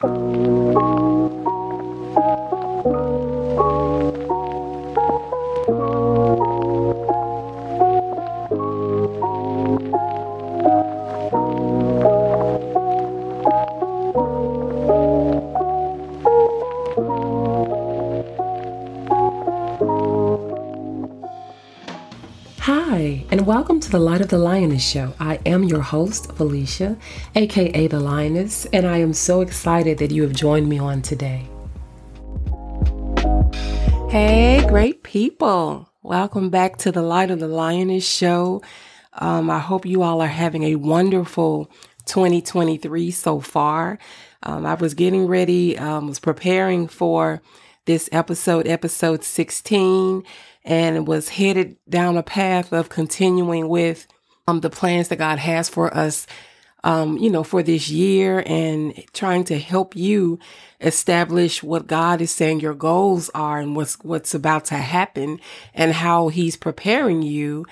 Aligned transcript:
Hi, 0.00 0.47
welcome 23.48 23.80
to 23.80 23.90
the 23.90 23.98
Light 23.98 24.20
of 24.20 24.28
the 24.28 24.36
Lioness 24.36 24.86
Show. 24.86 25.14
I 25.18 25.40
am 25.46 25.64
your 25.64 25.80
host, 25.80 26.30
Felicia, 26.32 26.98
aka 27.34 27.86
The 27.86 27.98
Lioness, 27.98 28.66
and 28.74 28.86
I 28.86 28.98
am 28.98 29.14
so 29.14 29.40
excited 29.40 29.96
that 29.96 30.10
you 30.10 30.20
have 30.24 30.34
joined 30.34 30.68
me 30.68 30.78
on 30.78 31.00
today. 31.00 31.48
Hey, 34.10 34.62
great 34.68 35.02
people. 35.02 35.88
Welcome 36.02 36.50
back 36.50 36.76
to 36.80 36.92
the 36.92 37.00
Light 37.00 37.30
of 37.30 37.40
the 37.40 37.48
Lioness 37.48 38.06
Show. 38.06 38.60
Um, 39.14 39.48
I 39.48 39.60
hope 39.60 39.86
you 39.86 40.02
all 40.02 40.20
are 40.20 40.26
having 40.26 40.64
a 40.64 40.74
wonderful 40.74 41.70
2023 42.04 43.10
so 43.10 43.40
far. 43.40 43.98
Um, 44.42 44.66
I 44.66 44.74
was 44.74 44.92
getting 44.92 45.26
ready, 45.26 45.78
um, 45.78 46.06
was 46.06 46.20
preparing 46.20 46.86
for 46.86 47.40
this 47.88 48.08
episode, 48.12 48.68
episode 48.68 49.24
16 49.24 50.22
and 50.62 51.08
was 51.08 51.30
headed 51.30 51.78
down 51.88 52.18
a 52.18 52.22
path 52.22 52.70
of 52.70 52.90
continuing 52.90 53.66
with 53.66 54.06
um, 54.46 54.60
the 54.60 54.68
plans 54.68 55.08
that 55.08 55.16
God 55.16 55.38
has 55.38 55.70
for 55.70 55.96
us, 55.96 56.26
um, 56.84 57.16
you 57.16 57.30
know, 57.30 57.42
for 57.42 57.62
this 57.62 57.88
year 57.88 58.42
and 58.44 59.02
trying 59.14 59.42
to 59.44 59.58
help 59.58 59.96
you 59.96 60.38
establish 60.82 61.62
what 61.62 61.86
God 61.86 62.20
is 62.20 62.30
saying 62.30 62.60
your 62.60 62.74
goals 62.74 63.30
are 63.30 63.58
and 63.58 63.74
what's, 63.74 63.94
what's 64.02 64.34
about 64.34 64.66
to 64.66 64.76
happen 64.76 65.40
and 65.72 65.94
how 65.94 66.28
he's 66.28 66.56
preparing 66.56 67.22
you. 67.22 67.64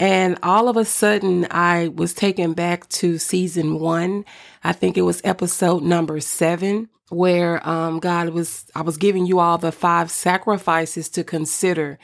And 0.00 0.36
all 0.42 0.68
of 0.68 0.76
a 0.76 0.84
sudden 0.84 1.46
I 1.48 1.88
was 1.94 2.12
taken 2.12 2.54
back 2.54 2.88
to 2.88 3.18
season 3.18 3.78
one. 3.78 4.24
I 4.64 4.72
think 4.72 4.98
it 4.98 5.02
was 5.02 5.20
episode 5.22 5.84
number 5.84 6.18
seven 6.18 6.88
where, 7.10 7.66
um, 7.68 7.98
God 7.98 8.30
was, 8.30 8.64
I 8.74 8.82
was 8.82 8.96
giving 8.96 9.26
you 9.26 9.38
all 9.38 9.58
the 9.58 9.72
five 9.72 10.10
sacrifices 10.10 11.08
to 11.10 11.24
consider 11.24 11.98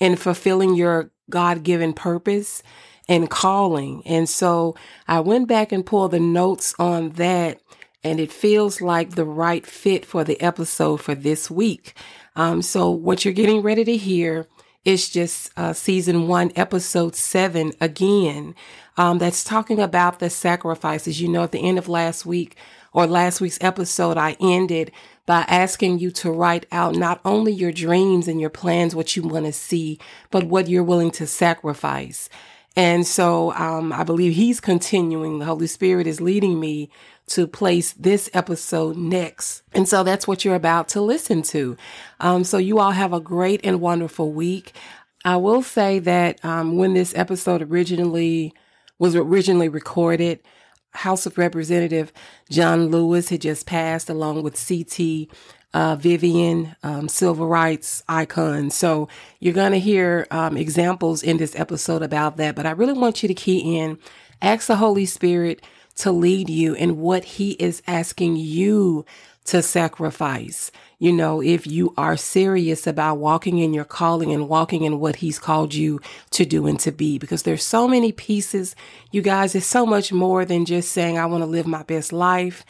in 0.00 0.16
fulfilling 0.16 0.74
your 0.74 1.10
God 1.30 1.62
given 1.62 1.92
purpose 1.92 2.62
and 3.08 3.30
calling. 3.30 4.02
And 4.06 4.28
so 4.28 4.76
I 5.06 5.20
went 5.20 5.48
back 5.48 5.72
and 5.72 5.86
pulled 5.86 6.10
the 6.10 6.20
notes 6.20 6.74
on 6.78 7.10
that 7.10 7.60
and 8.04 8.20
it 8.20 8.32
feels 8.32 8.80
like 8.80 9.10
the 9.10 9.24
right 9.24 9.66
fit 9.66 10.04
for 10.04 10.22
the 10.24 10.40
episode 10.40 10.98
for 10.98 11.14
this 11.14 11.50
week. 11.50 11.94
Um, 12.36 12.62
so 12.62 12.90
what 12.90 13.24
you're 13.24 13.34
getting 13.34 13.62
ready 13.62 13.84
to 13.84 13.96
hear 13.96 14.46
is 14.84 15.08
just 15.10 15.50
uh, 15.56 15.72
season 15.72 16.28
one, 16.28 16.52
episode 16.54 17.16
seven 17.16 17.72
again. 17.80 18.54
Um, 18.96 19.18
that's 19.18 19.44
talking 19.44 19.80
about 19.80 20.18
the 20.18 20.30
sacrifices. 20.30 21.20
You 21.20 21.28
know, 21.28 21.42
at 21.42 21.52
the 21.52 21.66
end 21.66 21.78
of 21.78 21.88
last 21.88 22.24
week 22.24 22.56
or 22.92 23.06
last 23.06 23.40
week's 23.40 23.58
episode, 23.60 24.16
I 24.16 24.36
ended 24.40 24.92
by 25.26 25.40
asking 25.48 25.98
you 25.98 26.10
to 26.12 26.30
write 26.30 26.66
out 26.72 26.94
not 26.94 27.20
only 27.24 27.52
your 27.52 27.72
dreams 27.72 28.28
and 28.28 28.40
your 28.40 28.50
plans, 28.50 28.94
what 28.94 29.14
you 29.14 29.22
want 29.22 29.46
to 29.46 29.52
see, 29.52 29.98
but 30.30 30.44
what 30.44 30.68
you're 30.68 30.82
willing 30.82 31.10
to 31.12 31.26
sacrifice. 31.26 32.28
And 32.76 33.06
so 33.06 33.52
um, 33.54 33.92
I 33.92 34.04
believe 34.04 34.34
he's 34.34 34.60
continuing. 34.60 35.38
The 35.38 35.44
Holy 35.44 35.66
Spirit 35.66 36.06
is 36.06 36.20
leading 36.20 36.60
me 36.60 36.90
to 37.26 37.46
place 37.46 37.92
this 37.92 38.30
episode 38.32 38.96
next. 38.96 39.62
And 39.72 39.88
so 39.88 40.02
that's 40.02 40.26
what 40.26 40.44
you're 40.44 40.54
about 40.54 40.88
to 40.90 41.00
listen 41.00 41.42
to. 41.42 41.76
Um, 42.20 42.44
so 42.44 42.56
you 42.56 42.78
all 42.78 42.92
have 42.92 43.12
a 43.12 43.20
great 43.20 43.60
and 43.64 43.80
wonderful 43.80 44.32
week. 44.32 44.72
I 45.24 45.36
will 45.36 45.62
say 45.62 45.98
that 45.98 46.42
um, 46.44 46.76
when 46.76 46.94
this 46.94 47.14
episode 47.14 47.62
originally 47.62 48.54
was 48.98 49.14
originally 49.14 49.68
recorded, 49.68 50.40
House 50.92 51.26
of 51.26 51.38
Representative 51.38 52.12
John 52.50 52.88
Lewis 52.88 53.28
had 53.28 53.42
just 53.42 53.66
passed, 53.66 54.08
along 54.08 54.42
with 54.42 54.66
CT 54.66 55.28
uh, 55.74 55.96
Vivian, 55.96 56.74
um, 56.82 57.08
civil 57.08 57.46
rights 57.46 58.02
icon. 58.08 58.70
So 58.70 59.08
you're 59.40 59.54
going 59.54 59.72
to 59.72 59.80
hear 59.80 60.26
um, 60.30 60.56
examples 60.56 61.22
in 61.22 61.36
this 61.36 61.58
episode 61.58 62.02
about 62.02 62.36
that. 62.38 62.54
But 62.54 62.66
I 62.66 62.70
really 62.70 62.94
want 62.94 63.22
you 63.22 63.28
to 63.28 63.34
key 63.34 63.78
in, 63.78 63.98
ask 64.40 64.66
the 64.66 64.76
Holy 64.76 65.06
Spirit 65.06 65.62
to 65.96 66.12
lead 66.12 66.48
you 66.48 66.74
in 66.74 66.98
what 66.98 67.24
He 67.24 67.52
is 67.52 67.82
asking 67.86 68.36
you 68.36 69.04
to 69.48 69.62
sacrifice. 69.62 70.70
You 70.98 71.12
know, 71.12 71.40
if 71.40 71.66
you 71.66 71.94
are 71.96 72.16
serious 72.16 72.86
about 72.86 73.18
walking 73.18 73.58
in 73.58 73.72
your 73.72 73.84
calling 73.84 74.32
and 74.32 74.48
walking 74.48 74.82
in 74.84 75.00
what 75.00 75.16
he's 75.16 75.38
called 75.38 75.72
you 75.72 76.00
to 76.30 76.44
do 76.44 76.66
and 76.66 76.78
to 76.80 76.90
be, 76.90 77.18
because 77.18 77.44
there's 77.44 77.62
so 77.62 77.86
many 77.86 78.12
pieces. 78.12 78.74
You 79.10 79.22
guys, 79.22 79.54
it's 79.54 79.66
so 79.66 79.86
much 79.86 80.12
more 80.12 80.44
than 80.44 80.64
just 80.64 80.90
saying, 80.92 81.18
I 81.18 81.26
want 81.26 81.42
to 81.42 81.46
live 81.46 81.66
my 81.66 81.82
best 81.84 82.12
life. 82.12 82.64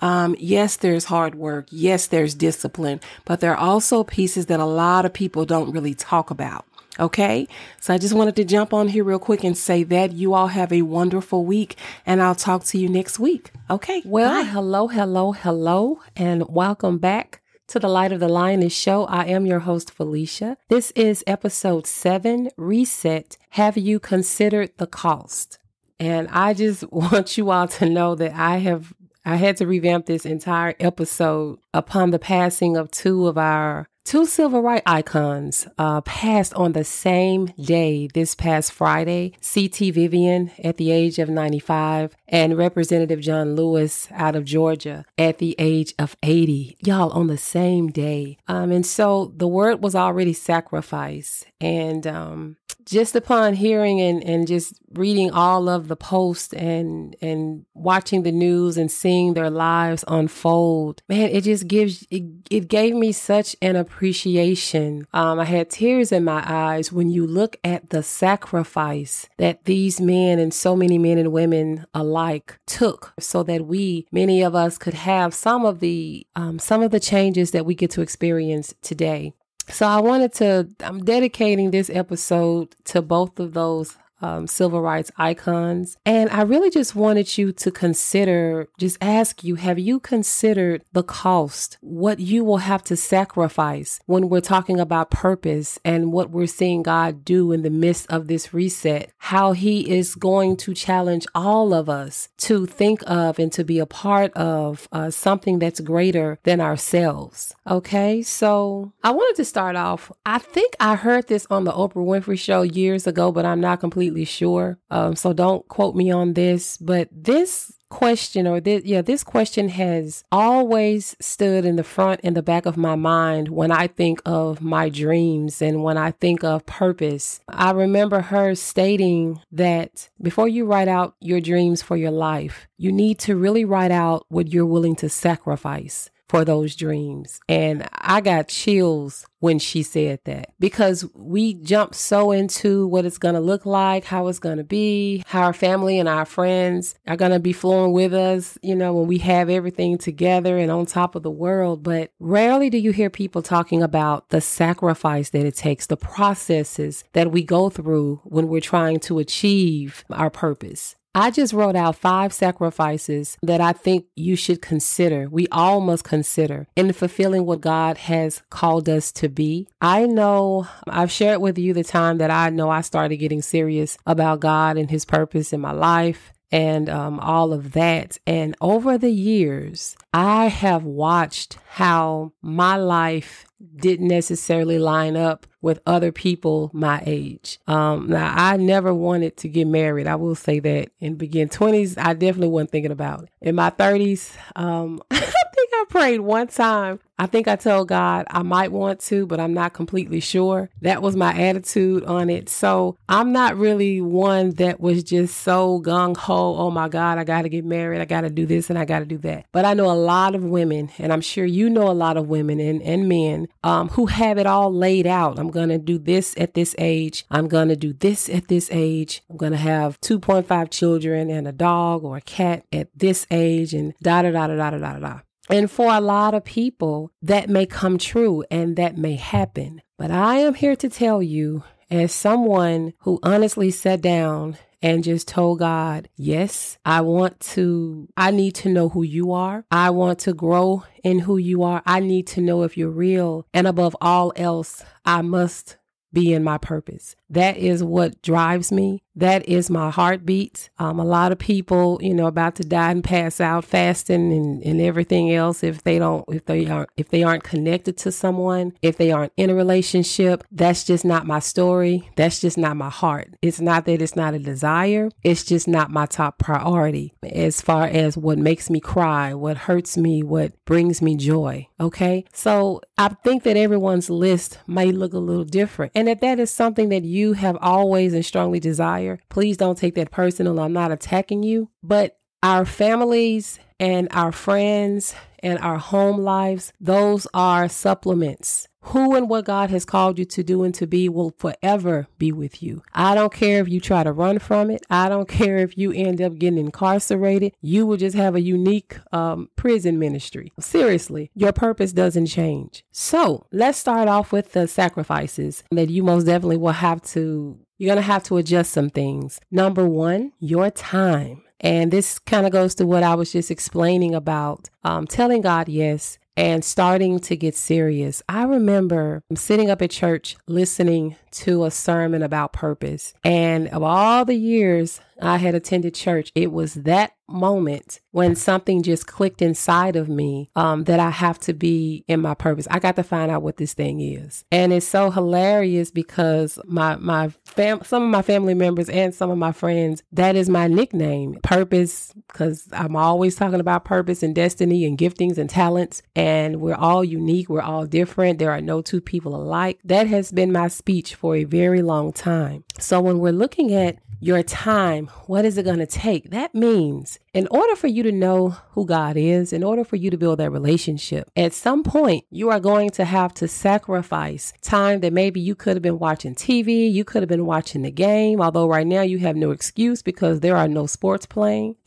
Um, 0.00 0.34
yes, 0.38 0.76
there's 0.76 1.04
hard 1.04 1.34
work. 1.34 1.68
Yes, 1.70 2.06
there's 2.06 2.34
discipline, 2.34 3.00
but 3.24 3.40
there 3.40 3.52
are 3.52 3.56
also 3.56 4.02
pieces 4.02 4.46
that 4.46 4.58
a 4.58 4.64
lot 4.64 5.04
of 5.04 5.12
people 5.12 5.44
don't 5.44 5.72
really 5.72 5.94
talk 5.94 6.30
about. 6.30 6.64
Okay. 6.98 7.48
So 7.80 7.94
I 7.94 7.98
just 7.98 8.14
wanted 8.14 8.36
to 8.36 8.44
jump 8.44 8.74
on 8.74 8.88
here 8.88 9.04
real 9.04 9.18
quick 9.18 9.44
and 9.44 9.56
say 9.56 9.82
that 9.84 10.12
you 10.12 10.34
all 10.34 10.48
have 10.48 10.72
a 10.72 10.82
wonderful 10.82 11.44
week 11.44 11.76
and 12.04 12.20
I'll 12.22 12.34
talk 12.34 12.64
to 12.64 12.78
you 12.78 12.88
next 12.88 13.18
week. 13.18 13.50
Okay. 13.70 14.02
Well, 14.04 14.42
Bye. 14.42 14.48
hello, 14.50 14.88
hello, 14.88 15.32
hello, 15.32 16.00
and 16.14 16.48
welcome 16.48 16.98
back 16.98 17.40
to 17.68 17.78
the 17.78 17.88
Light 17.88 18.12
of 18.12 18.20
the 18.20 18.28
Lioness 18.28 18.74
show. 18.74 19.04
I 19.04 19.24
am 19.24 19.46
your 19.46 19.60
host, 19.60 19.90
Felicia. 19.90 20.58
This 20.68 20.90
is 20.90 21.24
episode 21.26 21.86
seven 21.86 22.50
Reset. 22.58 23.38
Have 23.50 23.78
you 23.78 23.98
considered 23.98 24.72
the 24.76 24.86
cost? 24.86 25.58
And 25.98 26.28
I 26.30 26.52
just 26.52 26.90
want 26.92 27.38
you 27.38 27.50
all 27.50 27.68
to 27.68 27.88
know 27.88 28.14
that 28.16 28.34
I 28.34 28.58
have 28.58 28.92
I 29.24 29.36
had 29.36 29.56
to 29.58 29.66
revamp 29.66 30.06
this 30.06 30.26
entire 30.26 30.74
episode 30.80 31.60
upon 31.72 32.10
the 32.10 32.18
passing 32.18 32.76
of 32.76 32.90
two 32.90 33.28
of 33.28 33.38
our 33.38 33.88
Two 34.04 34.26
civil 34.26 34.62
rights 34.62 34.82
icons 34.84 35.68
uh, 35.78 36.00
passed 36.00 36.52
on 36.54 36.72
the 36.72 36.82
same 36.84 37.46
day 37.60 38.08
this 38.12 38.34
past 38.34 38.72
Friday. 38.72 39.32
C.T. 39.40 39.92
Vivian 39.92 40.50
at 40.62 40.76
the 40.76 40.90
age 40.90 41.20
of 41.20 41.28
95 41.28 42.16
and 42.26 42.58
Representative 42.58 43.20
John 43.20 43.54
Lewis 43.54 44.08
out 44.12 44.34
of 44.34 44.44
Georgia 44.44 45.04
at 45.16 45.38
the 45.38 45.54
age 45.58 45.94
of 46.00 46.16
80. 46.22 46.78
Y'all 46.84 47.10
on 47.12 47.28
the 47.28 47.38
same 47.38 47.88
day. 47.88 48.38
Um, 48.48 48.72
and 48.72 48.84
so 48.84 49.32
the 49.36 49.48
word 49.48 49.82
was 49.82 49.94
already 49.94 50.32
sacrifice. 50.32 51.44
And 51.60 52.04
um, 52.06 52.56
just 52.84 53.14
upon 53.14 53.54
hearing 53.54 54.00
and, 54.00 54.22
and 54.24 54.46
just 54.46 54.80
reading 54.94 55.30
all 55.30 55.68
of 55.68 55.88
the 55.88 55.96
posts 55.96 56.52
and 56.52 57.16
and 57.22 57.64
watching 57.74 58.22
the 58.22 58.32
news 58.32 58.76
and 58.76 58.90
seeing 58.90 59.34
their 59.34 59.50
lives 59.50 60.04
unfold 60.08 61.02
man 61.08 61.30
it 61.30 61.44
just 61.44 61.66
gives 61.66 62.06
it, 62.10 62.22
it 62.50 62.68
gave 62.68 62.94
me 62.94 63.12
such 63.12 63.56
an 63.62 63.76
appreciation. 63.76 65.06
Um, 65.12 65.40
i 65.40 65.44
had 65.44 65.70
tears 65.70 66.12
in 66.12 66.24
my 66.24 66.42
eyes 66.46 66.92
when 66.92 67.10
you 67.10 67.26
look 67.26 67.56
at 67.64 67.90
the 67.90 68.02
sacrifice 68.02 69.28
that 69.38 69.64
these 69.64 70.00
men 70.00 70.38
and 70.38 70.52
so 70.52 70.76
many 70.76 70.98
men 70.98 71.18
and 71.18 71.32
women 71.32 71.86
alike 71.94 72.58
took 72.66 73.12
so 73.18 73.42
that 73.44 73.66
we 73.66 74.06
many 74.12 74.42
of 74.42 74.54
us 74.54 74.78
could 74.78 74.94
have 74.94 75.34
some 75.34 75.64
of 75.64 75.80
the 75.80 76.26
um, 76.36 76.58
some 76.58 76.82
of 76.82 76.90
the 76.90 77.00
changes 77.00 77.52
that 77.52 77.66
we 77.66 77.74
get 77.74 77.90
to 77.92 78.02
experience 78.02 78.74
today 78.82 79.32
so 79.68 79.86
I 79.86 80.00
wanted 80.00 80.32
to, 80.34 80.68
I'm 80.80 81.04
dedicating 81.04 81.70
this 81.70 81.90
episode 81.90 82.74
to 82.86 83.02
both 83.02 83.38
of 83.38 83.54
those 83.54 83.96
um, 84.22 84.46
civil 84.46 84.80
rights 84.80 85.10
icons. 85.16 85.96
And 86.06 86.30
I 86.30 86.42
really 86.42 86.70
just 86.70 86.94
wanted 86.94 87.36
you 87.36 87.52
to 87.52 87.70
consider, 87.70 88.68
just 88.78 88.98
ask 89.00 89.44
you, 89.44 89.56
have 89.56 89.78
you 89.78 90.00
considered 90.00 90.84
the 90.92 91.02
cost, 91.02 91.78
what 91.80 92.20
you 92.20 92.44
will 92.44 92.58
have 92.58 92.82
to 92.84 92.96
sacrifice 92.96 94.00
when 94.06 94.28
we're 94.28 94.40
talking 94.40 94.80
about 94.80 95.10
purpose 95.10 95.78
and 95.84 96.12
what 96.12 96.30
we're 96.30 96.46
seeing 96.46 96.82
God 96.82 97.24
do 97.24 97.52
in 97.52 97.62
the 97.62 97.70
midst 97.70 98.10
of 98.10 98.26
this 98.28 98.54
reset? 98.54 99.10
How 99.18 99.52
He 99.52 99.90
is 99.90 100.14
going 100.14 100.56
to 100.58 100.74
challenge 100.74 101.26
all 101.34 101.74
of 101.74 101.88
us 101.88 102.28
to 102.38 102.66
think 102.66 103.02
of 103.06 103.38
and 103.38 103.52
to 103.52 103.64
be 103.64 103.78
a 103.78 103.86
part 103.86 104.32
of 104.34 104.88
uh, 104.92 105.10
something 105.10 105.58
that's 105.58 105.80
greater 105.80 106.38
than 106.44 106.60
ourselves. 106.60 107.54
Okay, 107.66 108.22
so 108.22 108.92
I 109.02 109.10
wanted 109.10 109.36
to 109.36 109.44
start 109.44 109.76
off. 109.76 110.12
I 110.24 110.38
think 110.38 110.74
I 110.78 110.94
heard 110.94 111.28
this 111.28 111.46
on 111.50 111.64
the 111.64 111.72
Oprah 111.72 111.94
Winfrey 111.94 112.38
Show 112.38 112.62
years 112.62 113.06
ago, 113.06 113.32
but 113.32 113.44
I'm 113.44 113.60
not 113.60 113.80
completely 113.80 114.11
completely 114.12 114.24
sure. 114.24 114.78
Um, 114.90 115.16
so 115.16 115.32
don't 115.32 115.66
quote 115.68 115.94
me 115.94 116.10
on 116.10 116.34
this, 116.34 116.76
but 116.76 117.08
this 117.10 117.72
question 117.88 118.46
or 118.46 118.60
this, 118.60 118.84
yeah, 118.84 119.02
this 119.02 119.22
question 119.22 119.68
has 119.68 120.24
always 120.32 121.14
stood 121.20 121.64
in 121.64 121.76
the 121.76 121.84
front 121.84 122.20
and 122.24 122.34
the 122.36 122.42
back 122.42 122.66
of 122.66 122.76
my 122.76 122.94
mind 122.94 123.48
when 123.48 123.70
I 123.70 123.86
think 123.86 124.20
of 124.24 124.62
my 124.62 124.88
dreams 124.88 125.60
and 125.60 125.82
when 125.82 125.98
I 125.98 126.12
think 126.12 126.42
of 126.42 126.64
purpose. 126.64 127.40
I 127.48 127.72
remember 127.72 128.20
her 128.22 128.54
stating 128.54 129.40
that 129.52 130.08
before 130.20 130.48
you 130.48 130.64
write 130.64 130.88
out 130.88 131.14
your 131.20 131.40
dreams 131.40 131.82
for 131.82 131.96
your 131.96 132.10
life, 132.10 132.66
you 132.78 132.92
need 132.92 133.18
to 133.20 133.36
really 133.36 133.64
write 133.64 133.92
out 133.92 134.24
what 134.28 134.52
you're 134.52 134.66
willing 134.66 134.96
to 134.96 135.08
sacrifice 135.08 136.10
for 136.32 136.46
those 136.46 136.74
dreams. 136.74 137.40
And 137.46 137.86
I 137.92 138.22
got 138.22 138.48
chills 138.48 139.26
when 139.40 139.58
she 139.58 139.82
said 139.82 140.18
that 140.24 140.54
because 140.58 141.04
we 141.14 141.52
jump 141.52 141.94
so 141.94 142.30
into 142.30 142.86
what 142.86 143.04
it's 143.04 143.18
going 143.18 143.34
to 143.34 143.40
look 143.40 143.66
like, 143.66 144.04
how 144.04 144.28
it's 144.28 144.38
going 144.38 144.56
to 144.56 144.64
be, 144.64 145.22
how 145.26 145.42
our 145.42 145.52
family 145.52 145.98
and 145.98 146.08
our 146.08 146.24
friends 146.24 146.94
are 147.06 147.18
going 147.18 147.32
to 147.32 147.38
be 147.38 147.52
flowing 147.52 147.92
with 147.92 148.14
us, 148.14 148.56
you 148.62 148.74
know, 148.74 148.94
when 148.94 149.08
we 149.08 149.18
have 149.18 149.50
everything 149.50 149.98
together 149.98 150.56
and 150.56 150.70
on 150.70 150.86
top 150.86 151.14
of 151.14 151.22
the 151.22 151.30
world. 151.30 151.82
But 151.82 152.12
rarely 152.18 152.70
do 152.70 152.78
you 152.78 152.92
hear 152.92 153.10
people 153.10 153.42
talking 153.42 153.82
about 153.82 154.30
the 154.30 154.40
sacrifice 154.40 155.28
that 155.30 155.44
it 155.44 155.56
takes, 155.56 155.86
the 155.86 155.98
processes 155.98 157.04
that 157.12 157.30
we 157.30 157.42
go 157.42 157.68
through 157.68 158.22
when 158.24 158.48
we're 158.48 158.62
trying 158.62 159.00
to 159.00 159.18
achieve 159.18 160.02
our 160.08 160.30
purpose. 160.30 160.96
I 161.14 161.30
just 161.30 161.52
wrote 161.52 161.76
out 161.76 161.96
five 161.96 162.32
sacrifices 162.32 163.36
that 163.42 163.60
I 163.60 163.72
think 163.72 164.06
you 164.16 164.34
should 164.34 164.62
consider. 164.62 165.28
We 165.28 165.46
all 165.48 165.80
must 165.80 166.04
consider 166.04 166.68
in 166.74 166.90
fulfilling 166.94 167.44
what 167.44 167.60
God 167.60 167.98
has 167.98 168.42
called 168.48 168.88
us 168.88 169.12
to 169.12 169.28
be. 169.28 169.68
I 169.80 170.06
know 170.06 170.66
I've 170.86 171.12
shared 171.12 171.42
with 171.42 171.58
you 171.58 171.74
the 171.74 171.84
time 171.84 172.16
that 172.18 172.30
I 172.30 172.48
know 172.48 172.70
I 172.70 172.80
started 172.80 173.18
getting 173.18 173.42
serious 173.42 173.98
about 174.06 174.40
God 174.40 174.78
and 174.78 174.90
His 174.90 175.04
purpose 175.04 175.52
in 175.52 175.60
my 175.60 175.72
life 175.72 176.32
and 176.50 176.88
um, 176.88 177.18
all 177.20 177.52
of 177.52 177.72
that. 177.72 178.18
And 178.26 178.54
over 178.60 178.96
the 178.96 179.10
years, 179.10 179.96
I 180.12 180.46
have 180.46 180.84
watched 180.84 181.58
how 181.70 182.32
my 182.42 182.76
life 182.76 183.46
didn't 183.76 184.08
necessarily 184.08 184.78
line 184.78 185.16
up 185.16 185.46
with 185.62 185.80
other 185.86 186.12
people 186.12 186.70
my 186.74 187.02
age. 187.06 187.58
Um, 187.66 188.08
now, 188.08 188.34
I 188.36 188.56
never 188.56 188.92
wanted 188.92 189.36
to 189.38 189.48
get 189.48 189.66
married. 189.66 190.06
I 190.06 190.16
will 190.16 190.34
say 190.34 190.58
that 190.58 190.90
in 190.98 191.14
begin 191.14 191.48
20s, 191.48 191.96
I 191.96 192.12
definitely 192.12 192.48
wasn't 192.48 192.72
thinking 192.72 192.92
about 192.92 193.22
it. 193.24 193.30
In 193.40 193.54
my 193.54 193.70
30s, 193.70 194.36
um, 194.56 195.00
I 195.10 195.16
think 195.20 195.70
I 195.72 195.84
prayed 195.88 196.20
one 196.20 196.48
time 196.48 197.00
I 197.18 197.26
think 197.26 197.46
I 197.46 197.56
told 197.56 197.88
God 197.88 198.26
I 198.30 198.42
might 198.42 198.72
want 198.72 199.00
to, 199.00 199.26
but 199.26 199.38
I'm 199.38 199.54
not 199.54 199.74
completely 199.74 200.20
sure. 200.20 200.70
That 200.80 201.02
was 201.02 201.14
my 201.14 201.32
attitude 201.32 202.04
on 202.04 202.30
it. 202.30 202.48
So 202.48 202.96
I'm 203.08 203.32
not 203.32 203.56
really 203.56 204.00
one 204.00 204.50
that 204.52 204.80
was 204.80 205.04
just 205.04 205.38
so 205.38 205.80
gung 205.80 206.16
ho. 206.16 206.56
Oh 206.56 206.70
my 206.70 206.88
God, 206.88 207.18
I 207.18 207.24
got 207.24 207.42
to 207.42 207.48
get 207.48 207.64
married. 207.64 208.00
I 208.00 208.06
got 208.06 208.22
to 208.22 208.30
do 208.30 208.46
this 208.46 208.70
and 208.70 208.78
I 208.78 208.84
got 208.84 209.00
to 209.00 209.04
do 209.04 209.18
that. 209.18 209.46
But 209.52 209.64
I 209.64 209.74
know 209.74 209.90
a 209.90 209.92
lot 209.92 210.34
of 210.34 210.42
women, 210.42 210.90
and 210.98 211.12
I'm 211.12 211.20
sure 211.20 211.44
you 211.44 211.70
know 211.70 211.88
a 211.88 211.92
lot 211.92 212.16
of 212.16 212.28
women 212.28 212.58
and, 212.60 212.82
and 212.82 213.08
men 213.08 213.48
um, 213.62 213.90
who 213.90 214.06
have 214.06 214.38
it 214.38 214.46
all 214.46 214.72
laid 214.74 215.06
out. 215.06 215.38
I'm 215.38 215.50
going 215.50 215.68
to 215.68 215.78
do 215.78 215.98
this 215.98 216.34
at 216.38 216.54
this 216.54 216.74
age. 216.78 217.24
I'm 217.30 217.46
going 217.46 217.68
to 217.68 217.76
do 217.76 217.92
this 217.92 218.28
at 218.28 218.48
this 218.48 218.68
age. 218.72 219.22
I'm 219.30 219.36
going 219.36 219.52
to 219.52 219.58
have 219.58 220.00
2.5 220.00 220.70
children 220.70 221.30
and 221.30 221.46
a 221.46 221.52
dog 221.52 222.04
or 222.04 222.16
a 222.16 222.20
cat 222.20 222.64
at 222.72 222.88
this 222.96 223.26
age 223.30 223.74
and 223.74 223.94
da 224.02 224.22
da 224.22 224.30
da 224.30 224.46
da 224.48 224.56
da 224.56 224.70
da 224.70 224.78
da 224.78 224.98
da. 224.98 225.20
And 225.50 225.70
for 225.70 225.92
a 225.92 226.00
lot 226.00 226.34
of 226.34 226.44
people, 226.44 227.10
that 227.22 227.48
may 227.48 227.66
come 227.66 227.98
true 227.98 228.44
and 228.50 228.76
that 228.76 228.96
may 228.96 229.16
happen. 229.16 229.82
But 229.98 230.10
I 230.10 230.36
am 230.38 230.54
here 230.54 230.76
to 230.76 230.88
tell 230.88 231.22
you, 231.22 231.64
as 231.90 232.12
someone 232.12 232.94
who 233.00 233.18
honestly 233.22 233.70
sat 233.70 234.00
down 234.00 234.56
and 234.80 235.04
just 235.04 235.28
told 235.28 235.58
God, 235.60 236.08
yes, 236.16 236.78
I 236.84 237.02
want 237.02 237.38
to, 237.40 238.08
I 238.16 238.30
need 238.30 238.54
to 238.56 238.68
know 238.68 238.88
who 238.88 239.02
you 239.02 239.32
are. 239.32 239.64
I 239.70 239.90
want 239.90 240.20
to 240.20 240.32
grow 240.32 240.84
in 241.04 241.20
who 241.20 241.36
you 241.36 241.62
are. 241.62 241.82
I 241.86 242.00
need 242.00 242.26
to 242.28 242.40
know 242.40 242.62
if 242.62 242.76
you're 242.76 242.90
real. 242.90 243.46
And 243.52 243.66
above 243.66 243.96
all 244.00 244.32
else, 244.36 244.84
I 245.04 245.22
must 245.22 245.76
be 246.12 246.32
in 246.32 246.44
my 246.44 246.58
purpose. 246.58 247.14
That 247.30 247.56
is 247.56 247.82
what 247.82 248.22
drives 248.22 248.72
me. 248.72 249.01
That 249.14 249.48
is 249.48 249.70
my 249.70 249.90
heartbeat. 249.90 250.70
Um, 250.78 250.98
a 250.98 251.04
lot 251.04 251.32
of 251.32 251.38
people, 251.38 251.98
you 252.00 252.14
know, 252.14 252.26
about 252.26 252.54
to 252.56 252.64
die 252.64 252.90
and 252.90 253.04
pass 253.04 253.40
out 253.40 253.64
fasting 253.64 254.32
and, 254.32 254.62
and 254.62 254.80
everything 254.80 255.32
else. 255.32 255.62
If 255.62 255.82
they 255.82 255.98
don't, 255.98 256.24
if 256.28 256.46
they 256.46 256.66
aren't, 256.66 256.90
if 256.96 257.10
they 257.10 257.22
aren't 257.22 257.44
connected 257.44 257.96
to 257.98 258.12
someone, 258.12 258.72
if 258.80 258.96
they 258.96 259.12
aren't 259.12 259.32
in 259.36 259.50
a 259.50 259.54
relationship, 259.54 260.44
that's 260.50 260.84
just 260.84 261.04
not 261.04 261.26
my 261.26 261.40
story. 261.40 262.10
That's 262.16 262.40
just 262.40 262.56
not 262.56 262.76
my 262.76 262.90
heart. 262.90 263.34
It's 263.42 263.60
not 263.60 263.84
that 263.86 264.00
it's 264.00 264.16
not 264.16 264.34
a 264.34 264.38
desire. 264.38 265.10
It's 265.22 265.44
just 265.44 265.68
not 265.68 265.90
my 265.90 266.06
top 266.06 266.38
priority 266.38 267.14
as 267.22 267.60
far 267.60 267.84
as 267.84 268.16
what 268.16 268.38
makes 268.38 268.70
me 268.70 268.80
cry, 268.80 269.34
what 269.34 269.56
hurts 269.56 269.96
me, 269.96 270.22
what 270.22 270.52
brings 270.64 271.02
me 271.02 271.16
joy. 271.16 271.68
Okay. 271.80 272.24
So 272.32 272.80
I 272.96 273.08
think 273.08 273.42
that 273.42 273.56
everyone's 273.56 274.08
list 274.08 274.58
may 274.66 274.92
look 274.92 275.12
a 275.12 275.18
little 275.18 275.44
different 275.44 275.92
and 275.94 276.08
that 276.08 276.20
that 276.20 276.38
is 276.38 276.50
something 276.50 276.88
that 276.90 277.04
you 277.04 277.34
have 277.34 277.58
always 277.60 278.14
and 278.14 278.24
strongly 278.24 278.60
desire, 279.02 279.20
please 279.28 279.56
don't 279.56 279.78
take 279.78 279.94
that 279.94 280.10
personal. 280.10 280.60
I'm 280.60 280.72
not 280.72 280.92
attacking 280.92 281.42
you, 281.42 281.70
but 281.82 282.18
our 282.42 282.64
families 282.64 283.58
and 283.82 284.06
our 284.12 284.30
friends 284.30 285.12
and 285.40 285.58
our 285.58 285.78
home 285.78 286.18
lives, 286.18 286.72
those 286.80 287.26
are 287.34 287.68
supplements. 287.68 288.68
Who 288.86 289.16
and 289.16 289.28
what 289.28 289.44
God 289.44 289.70
has 289.70 289.84
called 289.84 290.20
you 290.20 290.24
to 290.24 290.44
do 290.44 290.62
and 290.62 290.72
to 290.76 290.86
be 290.86 291.08
will 291.08 291.34
forever 291.36 292.06
be 292.16 292.30
with 292.30 292.62
you. 292.62 292.82
I 292.94 293.16
don't 293.16 293.32
care 293.32 293.60
if 293.60 293.68
you 293.68 293.80
try 293.80 294.04
to 294.04 294.12
run 294.12 294.38
from 294.38 294.70
it. 294.70 294.82
I 294.88 295.08
don't 295.08 295.28
care 295.40 295.58
if 295.58 295.76
you 295.76 295.92
end 295.92 296.22
up 296.22 296.38
getting 296.38 296.58
incarcerated. 296.58 297.54
You 297.60 297.84
will 297.84 297.96
just 297.96 298.16
have 298.16 298.36
a 298.36 298.40
unique 298.40 298.98
um, 299.12 299.50
prison 299.56 299.98
ministry. 299.98 300.52
Seriously, 300.60 301.32
your 301.34 301.52
purpose 301.52 301.92
doesn't 301.92 302.26
change. 302.26 302.84
So 302.92 303.46
let's 303.50 303.78
start 303.78 304.06
off 304.06 304.30
with 304.30 304.52
the 304.52 304.68
sacrifices 304.68 305.64
that 305.72 305.90
you 305.90 306.04
most 306.04 306.24
definitely 306.24 306.58
will 306.58 306.70
have 306.70 307.02
to, 307.02 307.58
you're 307.78 307.88
going 307.88 307.96
to 307.96 308.02
have 308.02 308.22
to 308.24 308.36
adjust 308.36 308.72
some 308.72 308.90
things. 308.90 309.40
Number 309.50 309.88
one, 309.88 310.32
your 310.38 310.70
time. 310.70 311.42
And 311.62 311.90
this 311.90 312.18
kind 312.18 312.46
of 312.46 312.52
goes 312.52 312.74
to 312.76 312.86
what 312.86 313.02
I 313.02 313.14
was 313.14 313.32
just 313.32 313.50
explaining 313.50 314.14
about 314.14 314.68
um, 314.84 315.06
telling 315.06 315.42
God 315.42 315.68
yes 315.68 316.18
and 316.36 316.64
starting 316.64 317.18
to 317.20 317.36
get 317.36 317.54
serious. 317.54 318.22
I 318.28 318.44
remember 318.44 319.22
sitting 319.34 319.70
up 319.70 319.82
at 319.82 319.90
church 319.90 320.36
listening 320.46 321.16
to 321.32 321.64
a 321.64 321.70
sermon 321.70 322.22
about 322.22 322.52
purpose. 322.52 323.14
And 323.22 323.68
of 323.68 323.82
all 323.82 324.24
the 324.24 324.34
years 324.34 325.00
I 325.20 325.36
had 325.38 325.54
attended 325.54 325.94
church, 325.94 326.32
it 326.34 326.52
was 326.52 326.74
that 326.74 327.12
moment 327.28 328.00
when 328.10 328.36
something 328.36 328.82
just 328.82 329.06
clicked 329.06 329.40
inside 329.40 329.96
of 329.96 330.08
me 330.08 330.50
um, 330.54 330.84
that 330.84 331.00
I 331.00 331.10
have 331.10 331.38
to 331.40 331.54
be 331.54 332.04
in 332.06 332.20
my 332.20 332.34
purpose. 332.34 332.68
I 332.70 332.78
got 332.78 332.96
to 332.96 333.02
find 333.02 333.30
out 333.30 333.42
what 333.42 333.56
this 333.56 333.74
thing 333.74 334.00
is, 334.00 334.44
and 334.52 334.72
it's 334.72 334.86
so 334.86 335.10
hilarious 335.10 335.90
because 335.90 336.58
my 336.64 336.96
my 336.96 337.30
fam, 337.44 337.82
some 337.84 338.02
of 338.02 338.10
my 338.10 338.22
family 338.22 338.54
members 338.54 338.88
and 338.88 339.14
some 339.14 339.30
of 339.30 339.38
my 339.38 339.52
friends, 339.52 340.02
that 340.12 340.36
is 340.36 340.48
my 340.48 340.66
nickname, 340.66 341.38
purpose, 341.42 342.12
because 342.28 342.68
I'm 342.72 342.96
always 342.96 343.34
talking 343.36 343.60
about 343.60 343.84
purpose 343.84 344.22
and 344.22 344.34
destiny 344.34 344.84
and 344.84 344.98
giftings 344.98 345.38
and 345.38 345.48
talents, 345.48 346.02
and 346.14 346.60
we're 346.60 346.74
all 346.74 347.04
unique, 347.04 347.48
we're 347.48 347.62
all 347.62 347.86
different. 347.86 348.38
There 348.38 348.50
are 348.50 348.60
no 348.60 348.82
two 348.82 349.00
people 349.00 349.34
alike. 349.34 349.78
That 349.84 350.06
has 350.06 350.32
been 350.32 350.52
my 350.52 350.68
speech 350.68 351.14
for 351.14 351.36
a 351.36 351.44
very 351.44 351.82
long 351.82 352.12
time. 352.12 352.64
So 352.78 353.00
when 353.00 353.18
we're 353.18 353.32
looking 353.32 353.72
at 353.72 353.96
your 354.22 354.44
time, 354.44 355.08
what 355.26 355.44
is 355.44 355.58
it 355.58 355.64
going 355.64 355.80
to 355.80 355.86
take? 355.86 356.30
That 356.30 356.54
means 356.54 357.18
in 357.34 357.48
order 357.50 357.74
for 357.76 357.86
you 357.86 358.02
to 358.02 358.12
know 358.12 358.50
who 358.72 358.84
God 358.84 359.16
is, 359.16 359.52
in 359.52 359.64
order 359.64 359.84
for 359.84 359.96
you 359.96 360.10
to 360.10 360.18
build 360.18 360.38
that 360.38 360.50
relationship, 360.50 361.30
at 361.34 361.54
some 361.54 361.82
point 361.82 362.24
you 362.30 362.50
are 362.50 362.60
going 362.60 362.90
to 362.90 363.04
have 363.04 363.32
to 363.34 363.48
sacrifice 363.48 364.52
time 364.60 365.00
that 365.00 365.12
maybe 365.12 365.40
you 365.40 365.54
could 365.54 365.76
have 365.76 365.82
been 365.82 365.98
watching 365.98 366.34
TV, 366.34 366.92
you 366.92 367.04
could 367.04 367.22
have 367.22 367.28
been 367.28 367.46
watching 367.46 367.82
the 367.82 367.90
game, 367.90 368.40
although 368.40 368.68
right 368.68 368.86
now 368.86 369.02
you 369.02 369.18
have 369.18 369.36
no 369.36 369.50
excuse 369.50 370.02
because 370.02 370.40
there 370.40 370.56
are 370.56 370.68
no 370.68 370.86
sports 370.86 371.24
playing. 371.24 371.76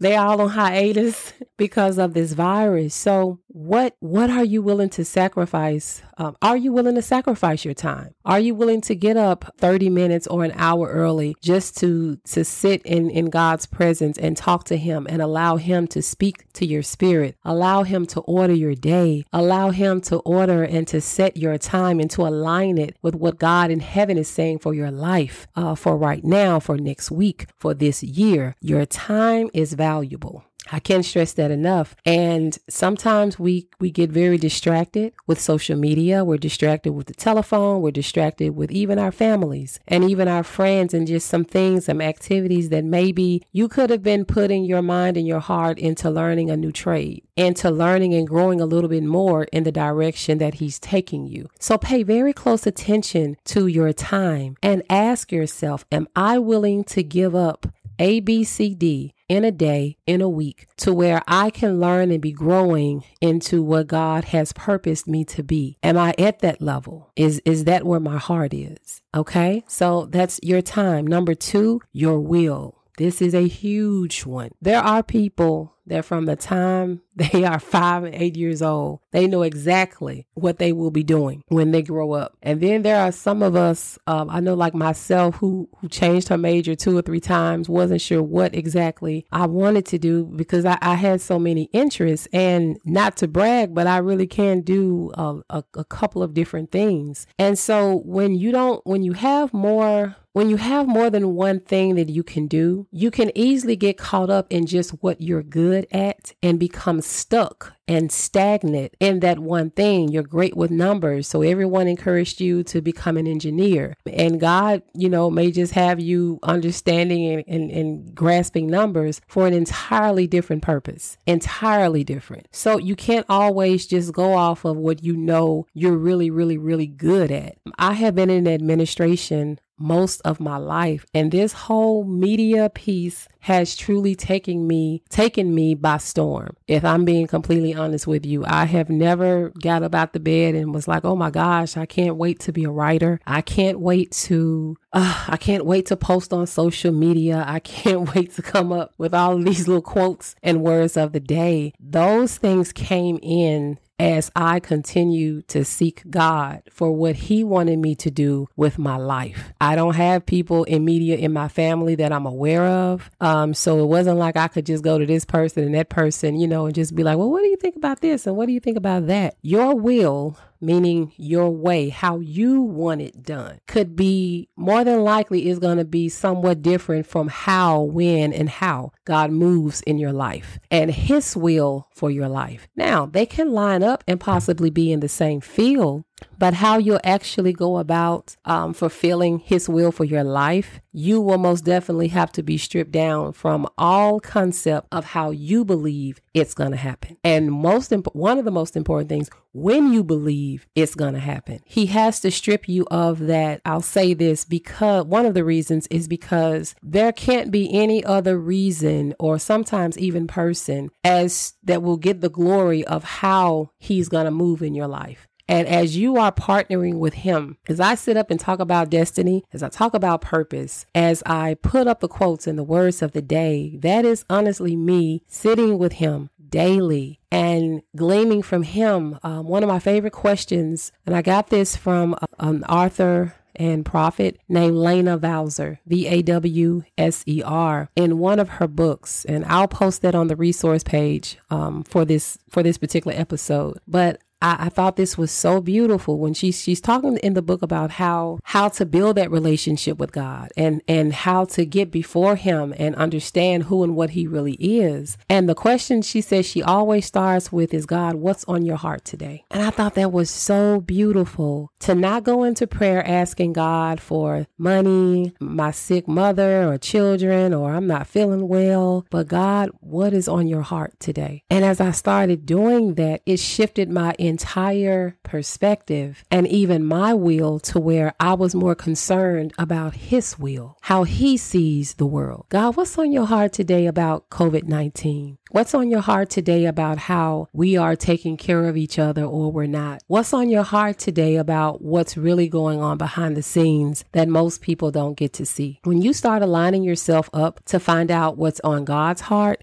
they 0.00 0.14
are 0.14 0.26
all 0.26 0.40
on 0.42 0.50
hiatus 0.50 1.32
because 1.56 1.98
of 1.98 2.14
this 2.14 2.32
virus. 2.32 2.94
So 2.94 3.40
what 3.48 3.96
what 4.00 4.30
are 4.30 4.44
you 4.44 4.60
willing 4.62 4.90
to 4.90 5.04
sacrifice? 5.04 6.02
Um, 6.18 6.36
are 6.42 6.56
you 6.56 6.72
willing 6.72 6.96
to 6.96 7.02
sacrifice 7.02 7.64
your 7.64 7.74
time? 7.74 8.14
Are 8.24 8.40
you 8.40 8.54
willing 8.54 8.80
to 8.82 8.94
get 8.94 9.16
up 9.16 9.54
30 9.58 9.90
minutes 9.90 10.26
or 10.26 10.44
an 10.44 10.52
hour 10.56 10.88
early 10.88 11.36
just 11.40 11.76
to 11.78 12.16
to 12.24 12.44
sit 12.44 12.82
in 12.82 13.10
in 13.10 13.30
God's 13.30 13.66
presence 13.66 14.18
and 14.18 14.36
talk 14.36 14.53
to 14.62 14.76
him 14.76 15.08
and 15.10 15.20
allow 15.20 15.56
him 15.56 15.88
to 15.88 16.00
speak 16.00 16.52
to 16.52 16.64
your 16.64 16.84
spirit. 16.84 17.36
Allow 17.44 17.82
him 17.82 18.06
to 18.06 18.20
order 18.20 18.54
your 18.54 18.76
day. 18.76 19.24
Allow 19.32 19.70
him 19.70 20.00
to 20.02 20.18
order 20.18 20.62
and 20.62 20.86
to 20.86 21.00
set 21.00 21.36
your 21.36 21.58
time 21.58 21.98
and 21.98 22.10
to 22.12 22.22
align 22.22 22.78
it 22.78 22.96
with 23.02 23.16
what 23.16 23.40
God 23.40 23.72
in 23.72 23.80
heaven 23.80 24.16
is 24.16 24.28
saying 24.28 24.60
for 24.60 24.72
your 24.72 24.92
life, 24.92 25.48
uh, 25.56 25.74
for 25.74 25.96
right 25.96 26.22
now, 26.22 26.60
for 26.60 26.78
next 26.78 27.10
week, 27.10 27.46
for 27.58 27.74
this 27.74 28.04
year. 28.04 28.54
Your 28.60 28.86
time 28.86 29.50
is 29.52 29.72
valuable. 29.72 30.44
I 30.72 30.80
can't 30.80 31.04
stress 31.04 31.32
that 31.34 31.50
enough. 31.50 31.94
And 32.04 32.56
sometimes 32.68 33.38
we 33.38 33.68
we 33.80 33.90
get 33.90 34.10
very 34.10 34.38
distracted 34.38 35.12
with 35.26 35.40
social 35.40 35.76
media. 35.76 36.24
We're 36.24 36.38
distracted 36.38 36.92
with 36.92 37.06
the 37.06 37.14
telephone. 37.14 37.82
We're 37.82 37.90
distracted 37.90 38.56
with 38.56 38.70
even 38.70 38.98
our 38.98 39.12
families 39.12 39.78
and 39.86 40.04
even 40.04 40.28
our 40.28 40.42
friends 40.42 40.94
and 40.94 41.06
just 41.06 41.28
some 41.28 41.44
things, 41.44 41.86
some 41.86 42.00
activities 42.00 42.70
that 42.70 42.84
maybe 42.84 43.42
you 43.52 43.68
could 43.68 43.90
have 43.90 44.02
been 44.02 44.24
putting 44.24 44.64
your 44.64 44.82
mind 44.82 45.16
and 45.16 45.26
your 45.26 45.40
heart 45.40 45.78
into 45.78 46.10
learning 46.10 46.50
a 46.50 46.56
new 46.56 46.72
trade, 46.72 47.22
into 47.36 47.70
learning 47.70 48.14
and 48.14 48.28
growing 48.28 48.60
a 48.60 48.66
little 48.66 48.88
bit 48.88 49.04
more 49.04 49.44
in 49.44 49.64
the 49.64 49.72
direction 49.72 50.38
that 50.38 50.54
he's 50.54 50.78
taking 50.78 51.26
you. 51.26 51.48
So 51.58 51.76
pay 51.76 52.02
very 52.02 52.32
close 52.32 52.66
attention 52.66 53.36
to 53.46 53.66
your 53.66 53.92
time 53.92 54.56
and 54.62 54.82
ask 54.88 55.30
yourself, 55.30 55.84
am 55.92 56.08
I 56.16 56.38
willing 56.38 56.84
to 56.84 57.02
give 57.02 57.34
up 57.34 57.66
A, 57.98 58.20
B, 58.20 58.44
C, 58.44 58.74
D 58.74 59.14
in 59.28 59.44
a 59.44 59.50
day, 59.50 59.96
in 60.06 60.20
a 60.20 60.28
week, 60.28 60.66
to 60.76 60.92
where 60.92 61.22
I 61.26 61.50
can 61.50 61.80
learn 61.80 62.10
and 62.10 62.20
be 62.20 62.32
growing 62.32 63.04
into 63.20 63.62
what 63.62 63.86
God 63.86 64.24
has 64.26 64.52
purposed 64.52 65.08
me 65.08 65.24
to 65.26 65.42
be. 65.42 65.78
Am 65.82 65.96
I 65.96 66.14
at 66.18 66.40
that 66.40 66.60
level? 66.60 67.10
Is 67.16 67.40
is 67.44 67.64
that 67.64 67.84
where 67.84 68.00
my 68.00 68.18
heart 68.18 68.52
is? 68.52 69.02
Okay? 69.14 69.64
So 69.66 70.06
that's 70.06 70.40
your 70.42 70.62
time. 70.62 71.06
Number 71.06 71.34
2, 71.34 71.80
your 71.92 72.20
will. 72.20 72.82
This 72.96 73.20
is 73.20 73.34
a 73.34 73.48
huge 73.48 74.24
one. 74.24 74.50
There 74.60 74.80
are 74.80 75.02
people 75.02 75.73
that 75.86 76.04
from 76.04 76.26
the 76.26 76.36
time 76.36 77.00
they 77.16 77.44
are 77.44 77.60
five 77.60 78.04
and 78.04 78.14
eight 78.14 78.36
years 78.36 78.62
old, 78.62 79.00
they 79.12 79.26
know 79.26 79.42
exactly 79.42 80.26
what 80.34 80.58
they 80.58 80.72
will 80.72 80.90
be 80.90 81.02
doing 81.04 81.42
when 81.48 81.70
they 81.70 81.82
grow 81.82 82.12
up. 82.12 82.36
And 82.42 82.60
then 82.60 82.82
there 82.82 83.00
are 83.00 83.12
some 83.12 83.42
of 83.42 83.54
us, 83.54 83.98
um, 84.06 84.28
I 84.30 84.40
know 84.40 84.54
like 84.54 84.74
myself, 84.74 85.36
who 85.36 85.68
who 85.78 85.88
changed 85.88 86.28
her 86.28 86.38
major 86.38 86.74
two 86.74 86.96
or 86.96 87.02
three 87.02 87.20
times, 87.20 87.68
wasn't 87.68 88.00
sure 88.00 88.22
what 88.22 88.54
exactly 88.54 89.26
I 89.30 89.46
wanted 89.46 89.86
to 89.86 89.98
do 89.98 90.24
because 90.24 90.64
I, 90.64 90.78
I 90.82 90.94
had 90.94 91.20
so 91.20 91.38
many 91.38 91.64
interests. 91.72 92.26
And 92.32 92.78
not 92.84 93.16
to 93.18 93.28
brag, 93.28 93.74
but 93.74 93.86
I 93.86 93.98
really 93.98 94.26
can 94.26 94.60
do 94.62 95.12
a, 95.14 95.40
a, 95.50 95.64
a 95.74 95.84
couple 95.84 96.22
of 96.22 96.34
different 96.34 96.72
things. 96.72 97.26
And 97.38 97.58
so 97.58 98.02
when 98.04 98.34
you 98.34 98.52
don't, 98.52 98.84
when 98.86 99.02
you 99.02 99.12
have 99.12 99.52
more 99.52 100.16
when 100.34 100.50
you 100.50 100.56
have 100.56 100.88
more 100.88 101.10
than 101.10 101.36
one 101.36 101.60
thing 101.60 101.94
that 101.94 102.08
you 102.08 102.24
can 102.24 102.48
do, 102.48 102.88
you 102.90 103.12
can 103.12 103.30
easily 103.36 103.76
get 103.76 103.96
caught 103.96 104.30
up 104.30 104.48
in 104.50 104.66
just 104.66 104.90
what 105.00 105.22
you're 105.22 105.44
good 105.44 105.73
at 105.92 106.32
and 106.42 106.58
become 106.58 107.00
stuck 107.00 107.73
and 107.86 108.10
stagnant 108.10 108.94
in 109.00 109.20
that 109.20 109.38
one 109.38 109.70
thing. 109.70 110.08
You're 110.08 110.22
great 110.22 110.56
with 110.56 110.70
numbers. 110.70 111.28
So 111.28 111.42
everyone 111.42 111.86
encouraged 111.86 112.40
you 112.40 112.62
to 112.64 112.80
become 112.80 113.16
an 113.16 113.26
engineer. 113.26 113.96
And 114.10 114.40
God, 114.40 114.82
you 114.94 115.08
know, 115.08 115.30
may 115.30 115.50
just 115.50 115.72
have 115.74 116.00
you 116.00 116.38
understanding 116.42 117.26
and, 117.26 117.44
and, 117.46 117.70
and 117.70 118.14
grasping 118.14 118.66
numbers 118.66 119.20
for 119.26 119.46
an 119.46 119.54
entirely 119.54 120.26
different 120.26 120.62
purpose, 120.62 121.16
entirely 121.26 122.04
different. 122.04 122.48
So 122.52 122.78
you 122.78 122.96
can't 122.96 123.26
always 123.28 123.86
just 123.86 124.12
go 124.12 124.34
off 124.34 124.64
of 124.64 124.76
what 124.76 125.02
you 125.02 125.16
know 125.16 125.66
you're 125.74 125.96
really, 125.96 126.30
really, 126.30 126.58
really 126.58 126.86
good 126.86 127.30
at. 127.30 127.58
I 127.78 127.94
have 127.94 128.14
been 128.14 128.30
in 128.30 128.48
administration 128.48 129.58
most 129.78 130.20
of 130.24 130.40
my 130.40 130.56
life. 130.56 131.04
And 131.14 131.30
this 131.32 131.52
whole 131.52 132.04
media 132.04 132.70
piece 132.70 133.28
has 133.40 133.76
truly 133.76 134.14
taken 134.14 134.66
me 134.66 135.02
taken 135.08 135.54
me 135.54 135.74
by 135.74 135.98
storm. 135.98 136.56
If 136.66 136.84
I'm 136.84 137.04
being 137.04 137.26
completely 137.26 137.73
honest 137.74 138.06
with 138.06 138.24
you, 138.24 138.44
I 138.44 138.64
have 138.64 138.88
never 138.90 139.50
got 139.62 139.82
up 139.82 139.94
out 139.94 140.12
the 140.12 140.20
bed 140.20 140.54
and 140.54 140.74
was 140.74 140.88
like, 140.88 141.04
"Oh 141.04 141.16
my 141.16 141.30
gosh, 141.30 141.76
I 141.76 141.86
can't 141.86 142.16
wait 142.16 142.40
to 142.40 142.52
be 142.52 142.64
a 142.64 142.70
writer. 142.70 143.20
I 143.26 143.40
can't 143.40 143.80
wait 143.80 144.12
to 144.12 144.76
uh, 144.92 145.24
I 145.28 145.36
can't 145.36 145.66
wait 145.66 145.86
to 145.86 145.96
post 145.96 146.32
on 146.32 146.46
social 146.46 146.92
media. 146.92 147.44
I 147.46 147.60
can't 147.60 148.14
wait 148.14 148.34
to 148.34 148.42
come 148.42 148.72
up 148.72 148.94
with 148.98 149.14
all 149.14 149.36
of 149.36 149.44
these 149.44 149.66
little 149.68 149.82
quotes 149.82 150.34
and 150.42 150.62
words 150.62 150.96
of 150.96 151.12
the 151.12 151.20
day." 151.20 151.72
Those 151.80 152.36
things 152.36 152.72
came 152.72 153.18
in 153.22 153.78
as 153.98 154.30
I 154.34 154.60
continue 154.60 155.42
to 155.42 155.64
seek 155.64 156.02
God 156.10 156.62
for 156.70 156.90
what 156.92 157.16
He 157.16 157.44
wanted 157.44 157.78
me 157.78 157.94
to 157.96 158.10
do 158.10 158.48
with 158.56 158.78
my 158.78 158.96
life. 158.96 159.52
I 159.60 159.76
don't 159.76 159.94
have 159.94 160.26
people 160.26 160.64
in 160.64 160.84
media 160.84 161.16
in 161.16 161.32
my 161.32 161.48
family 161.48 161.94
that 161.96 162.12
I'm 162.12 162.26
aware 162.26 162.66
of. 162.66 163.10
Um, 163.20 163.54
so 163.54 163.80
it 163.80 163.86
wasn't 163.86 164.18
like 164.18 164.36
I 164.36 164.48
could 164.48 164.66
just 164.66 164.82
go 164.82 164.98
to 164.98 165.06
this 165.06 165.24
person 165.24 165.64
and 165.64 165.74
that 165.74 165.88
person, 165.88 166.38
you 166.38 166.48
know, 166.48 166.66
and 166.66 166.74
just 166.74 166.94
be 166.94 167.04
like, 167.04 167.18
well, 167.18 167.30
what 167.30 167.42
do 167.42 167.48
you 167.48 167.56
think 167.56 167.76
about 167.76 168.00
this? 168.00 168.26
And 168.26 168.36
what 168.36 168.46
do 168.46 168.52
you 168.52 168.60
think 168.60 168.76
about 168.76 169.06
that? 169.06 169.36
Your 169.42 169.74
will 169.76 170.36
meaning 170.64 171.12
your 171.16 171.50
way, 171.50 171.88
how 171.88 172.18
you 172.18 172.62
want 172.62 173.00
it 173.00 173.22
done, 173.22 173.58
could 173.66 173.96
be 173.96 174.48
more 174.56 174.84
than 174.84 175.02
likely 175.02 175.48
is 175.48 175.58
going 175.58 175.78
to 175.78 175.84
be 175.84 176.08
somewhat 176.08 176.62
different 176.62 177.06
from 177.06 177.28
how, 177.28 177.82
when, 177.82 178.32
and 178.32 178.48
how 178.48 178.92
God 179.04 179.30
moves 179.30 179.80
in 179.82 179.98
your 179.98 180.12
life 180.12 180.58
and 180.70 180.90
His 180.90 181.36
will 181.36 181.88
for 181.94 182.10
your 182.10 182.28
life. 182.28 182.68
Now, 182.76 183.06
they 183.06 183.26
can 183.26 183.52
line 183.52 183.82
up 183.82 184.04
and 184.06 184.20
possibly 184.20 184.70
be 184.70 184.92
in 184.92 185.00
the 185.00 185.08
same 185.08 185.40
field, 185.40 186.04
but 186.38 186.54
how 186.54 186.78
you'll 186.78 187.00
actually 187.04 187.52
go 187.52 187.78
about 187.78 188.36
um, 188.44 188.74
fulfilling 188.74 189.38
His 189.38 189.68
will 189.68 189.92
for 189.92 190.04
your 190.04 190.24
life, 190.24 190.80
you 190.92 191.20
will 191.20 191.38
most 191.38 191.64
definitely 191.64 192.08
have 192.08 192.32
to 192.32 192.42
be 192.42 192.56
stripped 192.58 192.92
down 192.92 193.32
from 193.32 193.66
all 193.76 194.20
concept 194.20 194.88
of 194.92 195.06
how 195.06 195.30
you 195.30 195.64
believe 195.64 196.20
it's 196.32 196.54
going 196.54 196.70
to 196.70 196.76
happen. 196.76 197.16
And 197.24 197.50
most 197.50 197.92
imp- 197.92 198.14
one 198.14 198.38
of 198.38 198.44
the 198.44 198.50
most 198.50 198.76
important 198.76 199.08
things, 199.08 199.30
when 199.52 199.92
you 199.92 200.02
believe 200.04 200.66
it's 200.74 200.94
going 200.94 201.14
to 201.14 201.20
happen, 201.20 201.60
He 201.64 201.86
has 201.86 202.20
to 202.20 202.30
strip 202.30 202.68
you 202.68 202.86
of 202.90 203.20
that. 203.20 203.60
I'll 203.64 203.80
say 203.80 204.14
this 204.14 204.44
because 204.44 205.06
one 205.06 205.26
of 205.26 205.34
the 205.34 205.44
reasons 205.44 205.86
is 205.88 206.08
because 206.08 206.74
there 206.82 207.12
can't 207.12 207.50
be 207.50 207.72
any 207.72 208.04
other 208.04 208.38
reason 208.38 209.14
or 209.18 209.38
sometimes 209.38 209.98
even 209.98 210.26
person 210.26 210.90
as 211.02 211.54
that 211.62 211.82
will 211.82 211.96
get 211.96 212.20
the 212.20 212.28
glory 212.28 212.84
of 212.84 213.04
how 213.04 213.70
He's 213.78 214.08
going 214.08 214.24
to 214.26 214.30
move 214.30 214.62
in 214.62 214.74
your 214.74 214.88
life. 214.88 215.28
And 215.48 215.68
as 215.68 215.96
you 215.96 216.16
are 216.16 216.32
partnering 216.32 216.98
with 216.98 217.14
Him, 217.14 217.58
as 217.68 217.80
I 217.80 217.94
sit 217.94 218.16
up 218.16 218.30
and 218.30 218.40
talk 218.40 218.60
about 218.60 218.90
destiny, 218.90 219.44
as 219.52 219.62
I 219.62 219.68
talk 219.68 219.94
about 219.94 220.20
purpose, 220.20 220.86
as 220.94 221.22
I 221.26 221.54
put 221.54 221.86
up 221.86 222.00
the 222.00 222.08
quotes 222.08 222.46
and 222.46 222.58
the 222.58 222.62
words 222.64 223.02
of 223.02 223.12
the 223.12 223.22
day, 223.22 223.76
that 223.80 224.04
is 224.04 224.24
honestly 224.30 224.76
me 224.76 225.22
sitting 225.26 225.78
with 225.78 225.94
Him 225.94 226.30
daily 226.48 227.20
and 227.30 227.82
gleaming 227.96 228.42
from 228.42 228.62
Him. 228.62 229.18
Um, 229.22 229.48
one 229.48 229.62
of 229.62 229.68
my 229.68 229.78
favorite 229.78 230.12
questions, 230.12 230.92
and 231.04 231.14
I 231.14 231.22
got 231.22 231.50
this 231.50 231.76
from 231.76 232.14
uh, 232.14 232.26
um, 232.38 232.64
author 232.68 233.34
and 233.56 233.84
prophet 233.84 234.38
named 234.48 234.76
Lana 234.76 235.18
Vawser, 235.18 235.78
V 235.86 236.06
A 236.06 236.22
W 236.22 236.82
S 236.98 237.22
E 237.26 237.42
R, 237.44 237.88
in 237.96 238.18
one 238.18 238.40
of 238.40 238.48
her 238.48 238.66
books, 238.66 239.24
and 239.24 239.44
I'll 239.44 239.68
post 239.68 240.02
that 240.02 240.14
on 240.14 240.28
the 240.28 240.36
resource 240.36 240.82
page 240.82 241.38
um, 241.50 241.84
for 241.84 242.04
this 242.04 242.38
for 242.48 242.62
this 242.62 242.78
particular 242.78 243.16
episode. 243.16 243.78
But 243.86 244.20
I, 244.44 244.66
I 244.66 244.68
thought 244.68 244.96
this 244.96 245.16
was 245.16 245.30
so 245.30 245.60
beautiful 245.62 246.18
when 246.18 246.34
she's 246.34 246.60
she's 246.60 246.80
talking 246.80 247.16
in 247.18 247.32
the 247.32 247.40
book 247.40 247.62
about 247.62 247.92
how 247.92 248.38
how 248.44 248.68
to 248.68 248.84
build 248.84 249.16
that 249.16 249.30
relationship 249.30 249.98
with 249.98 250.12
God 250.12 250.52
and 250.54 250.82
and 250.86 251.14
how 251.14 251.46
to 251.46 251.64
get 251.64 251.90
before 251.90 252.36
Him 252.36 252.74
and 252.76 252.94
understand 252.96 253.64
who 253.64 253.82
and 253.82 253.96
what 253.96 254.10
He 254.10 254.26
really 254.26 254.54
is. 254.54 255.16
And 255.30 255.48
the 255.48 255.54
question 255.54 256.02
she 256.02 256.20
says 256.20 256.44
she 256.44 256.62
always 256.62 257.06
starts 257.06 257.50
with 257.50 257.72
is 257.72 257.86
God, 257.86 258.16
what's 258.16 258.44
on 258.44 258.66
your 258.66 258.76
heart 258.76 259.04
today? 259.06 259.44
And 259.50 259.62
I 259.62 259.70
thought 259.70 259.94
that 259.94 260.12
was 260.12 260.28
so 260.28 260.80
beautiful 260.80 261.72
to 261.80 261.94
not 261.94 262.24
go 262.24 262.44
into 262.44 262.66
prayer 262.66 263.06
asking 263.06 263.54
God 263.54 263.98
for 263.98 264.46
money, 264.58 265.32
my 265.40 265.70
sick 265.70 266.06
mother 266.06 266.68
or 266.70 266.76
children, 266.76 267.54
or 267.54 267.72
I'm 267.72 267.86
not 267.86 268.06
feeling 268.06 268.46
well, 268.48 269.06
but 269.08 269.28
God, 269.28 269.70
what 269.80 270.12
is 270.12 270.28
on 270.28 270.48
your 270.48 270.62
heart 270.62 271.00
today? 271.00 271.42
And 271.48 271.64
as 271.64 271.80
I 271.80 271.92
started 271.92 272.44
doing 272.44 272.94
that, 272.96 273.22
it 273.24 273.38
shifted 273.38 273.88
my 273.88 274.14
entire 274.34 275.16
perspective 275.22 276.24
and 276.28 276.44
even 276.48 276.84
my 276.84 277.14
will 277.14 277.60
to 277.60 277.78
where 277.78 278.12
I 278.18 278.34
was 278.34 278.52
more 278.52 278.74
concerned 278.74 279.52
about 279.56 279.94
His 279.94 280.36
will, 280.36 280.76
how 280.80 281.04
He 281.04 281.36
sees 281.36 281.94
the 281.94 282.04
world. 282.16 282.46
God, 282.48 282.74
what's 282.74 282.98
on 282.98 283.12
your 283.12 283.26
heart 283.26 283.52
today 283.52 283.86
about 283.86 284.30
COVID 284.30 284.64
19? 284.64 285.38
What's 285.52 285.72
on 285.72 285.88
your 285.88 286.00
heart 286.00 286.30
today 286.30 286.64
about 286.64 286.98
how 286.98 287.46
we 287.52 287.76
are 287.76 287.94
taking 287.94 288.36
care 288.36 288.64
of 288.68 288.76
each 288.76 288.98
other 288.98 289.22
or 289.22 289.52
we're 289.52 289.66
not? 289.66 290.02
What's 290.08 290.34
on 290.34 290.50
your 290.50 290.64
heart 290.64 290.98
today 290.98 291.36
about 291.36 291.80
what's 291.80 292.16
really 292.16 292.48
going 292.48 292.80
on 292.80 292.98
behind 292.98 293.36
the 293.36 293.42
scenes 293.42 294.04
that 294.10 294.26
most 294.26 294.62
people 294.62 294.90
don't 294.90 295.16
get 295.16 295.32
to 295.34 295.46
see? 295.46 295.78
When 295.84 296.02
you 296.02 296.12
start 296.12 296.42
aligning 296.42 296.82
yourself 296.82 297.30
up 297.32 297.64
to 297.66 297.78
find 297.78 298.10
out 298.10 298.36
what's 298.36 298.58
on 298.64 298.84
God's 298.84 299.20
heart, 299.20 299.62